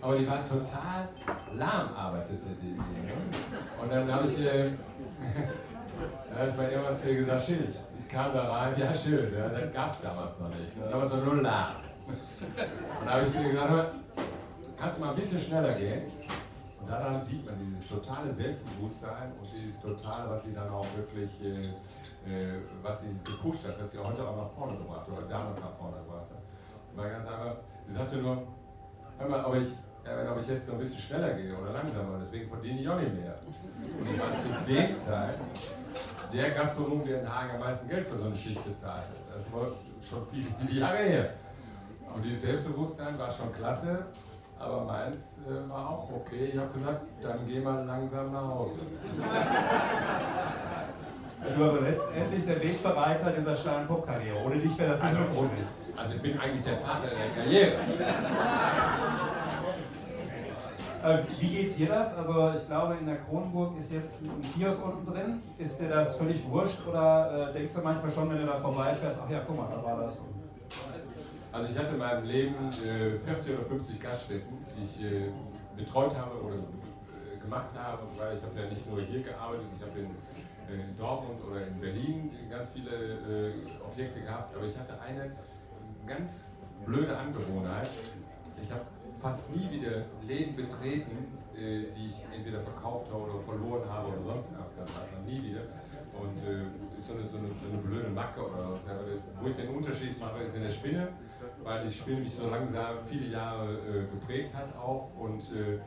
aber 0.00 0.16
die 0.16 0.26
war 0.26 0.44
total 0.46 1.08
lahm, 1.54 1.94
arbeitete 1.94 2.48
die. 2.62 2.76
Und 3.80 3.92
dann 3.92 4.12
habe 4.12 4.26
ich, 4.26 4.38
äh, 4.40 4.70
da 6.30 6.40
habe 6.40 6.50
ich 6.50 6.56
mal 6.56 6.70
irgendwann 6.70 6.98
zu 6.98 7.10
ihr 7.10 7.16
gesagt, 7.16 7.44
Schild. 7.44 7.78
Ich 7.98 8.08
kam 8.08 8.32
da 8.32 8.50
rein, 8.50 8.74
ja 8.78 8.94
Schild, 8.94 9.32
ja, 9.36 9.48
das 9.48 9.72
gab 9.72 9.90
es 9.90 10.00
damals 10.00 10.38
noch 10.40 10.48
nicht. 10.48 10.76
Ne? 10.78 10.88
Damals 10.90 11.10
war 11.10 11.18
nur 11.18 11.42
lahm. 11.42 11.70
Und 12.08 13.06
da 13.06 13.12
habe 13.12 13.26
ich 13.26 13.32
zu 13.32 13.42
ihr 13.42 13.50
gesagt, 13.50 13.94
kannst 14.78 14.98
du 14.98 15.04
mal 15.04 15.10
ein 15.10 15.16
bisschen 15.16 15.40
schneller 15.40 15.72
gehen? 15.74 16.02
Und 16.80 16.88
daran 16.88 17.22
sieht 17.22 17.44
man 17.44 17.54
dieses 17.58 17.86
totale 17.86 18.32
Selbstbewusstsein 18.32 19.32
und 19.38 19.42
dieses 19.42 19.80
totale, 19.80 20.30
was 20.30 20.44
sie 20.44 20.54
dann 20.54 20.70
auch 20.70 20.86
wirklich, 20.96 21.30
äh, 21.42 21.60
äh, 22.30 22.58
was 22.82 23.00
sie 23.02 23.08
gepusht 23.24 23.66
hat, 23.66 23.80
dass 23.80 23.92
sie 23.92 23.98
heute 23.98 24.26
auch 24.26 24.36
nach 24.36 24.50
vorne 24.50 24.78
gebracht 24.78 25.06
hat, 25.06 25.18
oder 25.18 25.28
damals 25.28 25.60
nach 25.60 25.76
vorne 25.78 25.96
gebracht 25.98 26.26
hat. 26.30 26.96
War 26.96 27.10
ganz 27.10 27.28
einfach, 27.28 27.56
sie 27.86 27.94
sagte 27.94 28.16
nur, 28.16 28.42
hör 29.18 29.28
mal, 29.28 29.44
ob 29.44 29.54
ich, 29.56 29.68
ob 30.30 30.40
ich 30.40 30.48
jetzt 30.48 30.66
so 30.66 30.72
ein 30.72 30.78
bisschen 30.78 31.00
schneller 31.00 31.34
gehe 31.34 31.56
oder 31.56 31.72
langsamer, 31.72 32.18
deswegen 32.22 32.48
verdiene 32.48 32.80
ich 32.80 32.88
auch 32.88 32.98
nicht 32.98 33.14
mehr. 33.14 33.38
Und 33.98 34.10
ich 34.10 34.18
war 34.18 34.32
zu 34.40 34.70
dem 34.70 34.96
Zeit 34.96 35.38
der 36.32 36.50
Gastronom, 36.50 37.04
der 37.04 37.20
in 37.20 37.28
Hagen 37.28 37.50
am 37.54 37.60
meisten 37.60 37.88
Geld 37.88 38.08
für 38.08 38.16
so 38.16 38.24
eine 38.24 38.34
Schicht 38.34 38.64
bezahlt 38.64 39.02
hat. 39.02 39.36
Das 39.36 39.52
war 39.52 39.66
schon 40.02 40.26
viele, 40.32 40.46
viele 40.60 40.80
Jahre 40.80 40.98
her. 40.98 41.34
Und 42.14 42.24
dieses 42.24 42.42
Selbstbewusstsein 42.42 43.18
war 43.18 43.30
schon 43.30 43.52
klasse, 43.52 44.06
aber 44.60 44.84
meins 44.84 45.38
äh, 45.48 45.68
war 45.70 45.88
auch 45.90 46.08
okay. 46.14 46.50
Ich 46.52 46.58
habe 46.58 46.68
gesagt, 46.72 47.00
dann 47.22 47.38
geh 47.48 47.60
mal 47.60 47.84
langsam 47.86 48.30
nach 48.32 48.42
Hause. 48.48 48.80
Du 51.56 51.64
aber 51.64 51.80
letztendlich 51.80 52.44
der 52.44 52.62
Wegbereiter 52.62 53.30
dieser 53.32 53.56
Stein-Pop-Karriere. 53.56 54.36
Ohne 54.44 54.56
dich 54.58 54.76
wäre 54.78 54.90
das 54.90 55.02
nicht 55.02 55.16
Also, 55.16 55.40
möglich. 55.42 55.66
also 55.96 56.14
ich 56.14 56.22
bin 56.22 56.38
eigentlich 56.38 56.64
der 56.64 56.76
Vater 56.78 57.08
der 57.08 57.42
Karriere. 57.42 57.72
Äh, 61.02 61.20
wie 61.38 61.46
geht 61.48 61.78
dir 61.78 61.88
das? 61.88 62.14
Also 62.14 62.52
ich 62.54 62.66
glaube, 62.66 62.96
in 63.00 63.06
der 63.06 63.16
Kronenburg 63.20 63.78
ist 63.78 63.90
jetzt 63.90 64.20
ein 64.20 64.42
Kiosk 64.52 64.84
unten 64.84 65.06
drin. 65.10 65.42
Ist 65.56 65.80
dir 65.80 65.88
das 65.88 66.14
völlig 66.16 66.46
wurscht 66.50 66.86
oder 66.86 67.48
äh, 67.48 67.52
denkst 67.54 67.72
du 67.72 67.80
manchmal 67.80 68.10
schon, 68.12 68.28
wenn 68.28 68.36
du 68.40 68.44
da 68.44 68.58
vorbeifährst, 68.58 69.18
ach 69.24 69.30
ja, 69.30 69.40
guck 69.46 69.56
mal, 69.56 69.68
da 69.74 69.82
war 69.82 70.02
das. 70.02 70.18
Also 71.52 71.68
ich 71.68 71.76
hatte 71.76 71.92
in 71.94 71.98
meinem 71.98 72.24
Leben 72.24 72.54
äh, 72.86 73.18
40 73.18 73.58
oder 73.58 73.64
50 73.66 74.00
Gaststätten, 74.00 74.58
die 74.70 74.84
ich 74.84 75.04
äh, 75.04 75.30
betreut 75.76 76.16
habe 76.16 76.40
oder 76.42 76.54
äh, 76.54 77.38
gemacht 77.42 77.70
habe, 77.76 78.02
weil 78.16 78.36
ich 78.36 78.42
habe 78.44 78.60
ja 78.60 78.66
nicht 78.68 78.88
nur 78.88 79.00
hier 79.00 79.22
gearbeitet, 79.22 79.66
ich 79.76 79.82
habe 79.82 79.98
in, 79.98 80.06
äh, 80.06 80.80
in 80.80 80.96
Dortmund 80.96 81.40
oder 81.50 81.66
in 81.66 81.80
Berlin 81.80 82.30
ganz 82.48 82.68
viele 82.70 82.94
äh, 82.94 83.52
Objekte 83.84 84.20
gehabt, 84.20 84.54
aber 84.54 84.64
ich 84.64 84.78
hatte 84.78 84.94
eine 85.00 85.32
ganz 86.06 86.54
blöde 86.86 87.16
Angewohnheit. 87.16 87.90
Ich 88.62 88.70
habe 88.70 88.84
fast 89.18 89.50
nie 89.50 89.68
wieder 89.72 90.04
Läden 90.28 90.54
betreten, 90.54 91.34
äh, 91.56 91.90
die 91.96 92.14
ich 92.14 92.26
entweder 92.32 92.60
verkauft 92.60 93.10
habe 93.12 93.24
oder 93.24 93.40
verloren 93.40 93.90
habe 93.90 94.08
oder 94.10 94.22
sonst 94.22 94.52
irgendwas. 94.52 94.90
Also 94.94 95.18
nie 95.26 95.42
wieder. 95.50 95.62
Und 96.14 96.36
ist 96.98 97.06
so 97.06 97.14
eine, 97.14 97.24
so, 97.26 97.38
eine, 97.38 97.48
so 97.48 97.72
eine 97.72 97.78
blöde 97.78 98.10
Macke 98.10 98.40
oder 98.44 98.72
was. 98.72 98.86
Aber 98.86 99.02
Wo 99.40 99.48
ich 99.48 99.56
den 99.56 99.68
Unterschied 99.68 100.20
mache, 100.20 100.42
ist 100.42 100.54
in 100.54 100.64
der 100.64 100.70
Spinne, 100.70 101.08
weil 101.64 101.86
die 101.86 101.92
Spinne 101.92 102.20
mich 102.20 102.34
so 102.34 102.48
langsam 102.48 102.98
viele 103.08 103.28
Jahre 103.28 103.74
äh, 103.74 104.06
geprägt 104.10 104.54
hat 104.54 104.74
auch. 104.76 105.10
Und 105.18 105.42
äh, 105.52 105.80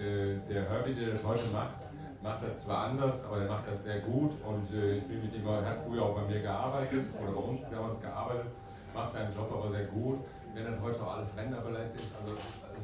äh, 0.00 0.38
der 0.48 0.68
Herbie, 0.68 0.94
der 0.94 1.14
das 1.14 1.24
heute 1.24 1.48
macht, 1.52 1.90
macht 2.22 2.42
das 2.42 2.64
zwar 2.64 2.88
anders, 2.88 3.24
aber 3.24 3.38
der 3.40 3.48
macht 3.48 3.64
das 3.66 3.84
sehr 3.84 4.00
gut. 4.00 4.32
Und 4.44 4.72
äh, 4.74 4.98
ich 4.98 5.04
bin 5.04 5.22
mit 5.22 5.34
ihm, 5.34 5.46
er 5.46 5.64
hat 5.64 5.78
früher 5.86 6.02
auch 6.02 6.14
bei 6.14 6.22
mir 6.22 6.40
gearbeitet 6.40 7.06
oder 7.20 7.32
bei 7.32 7.40
uns 7.40 7.60
damals 7.70 8.00
gearbeitet, 8.00 8.52
macht 8.94 9.12
seinen 9.12 9.32
Job 9.32 9.50
aber 9.52 9.70
sehr 9.70 9.86
gut. 9.86 10.20
Wenn 10.52 10.64
dann 10.64 10.82
heute 10.82 11.00
auch 11.00 11.16
alles 11.16 11.36
Renderballett 11.36 11.94
ist, 11.94 12.10
also 12.18 12.34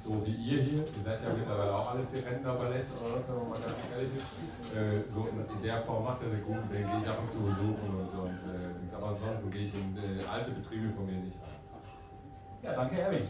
so 0.04 0.24
wie 0.24 0.34
ihr 0.38 0.62
hier, 0.62 0.78
ihr 0.86 1.02
seid 1.04 1.18
ja 1.20 1.34
mittlerweile 1.34 1.74
auch 1.74 1.90
alles 1.90 2.12
hier 2.12 2.24
Renderballett 2.24 2.86
oder 2.94 3.18
was, 3.18 3.28
wenn 3.28 3.48
man 3.48 3.58
ganz 3.58 3.74
ehrlich 3.90 4.14
ist. 4.14 4.26
Äh, 4.70 5.02
so 5.12 5.26
in 5.26 5.62
der 5.62 5.82
Form 5.82 6.04
macht 6.04 6.22
er 6.22 6.30
sehr 6.30 6.46
gut, 6.46 6.62
den 6.70 6.86
gehe 6.86 7.00
ich 7.02 7.08
ab 7.08 7.18
und 7.20 7.30
zu 7.30 7.40
besuchen 7.40 7.90
und, 7.90 8.12
und 8.14 8.38
äh, 8.54 8.94
aber 8.94 9.08
ansonsten 9.08 9.50
gehe 9.50 9.66
ich 9.66 9.74
in 9.74 9.96
äh, 9.98 10.24
alte 10.30 10.52
Betriebe 10.52 10.92
von 10.94 11.06
mir 11.06 11.18
nicht 11.18 11.36
rein. 11.42 11.55
Ja, 12.66 12.72
danke, 12.72 13.00
Erwin. 13.00 13.28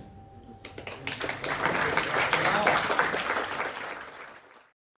Genau. 2.33 2.86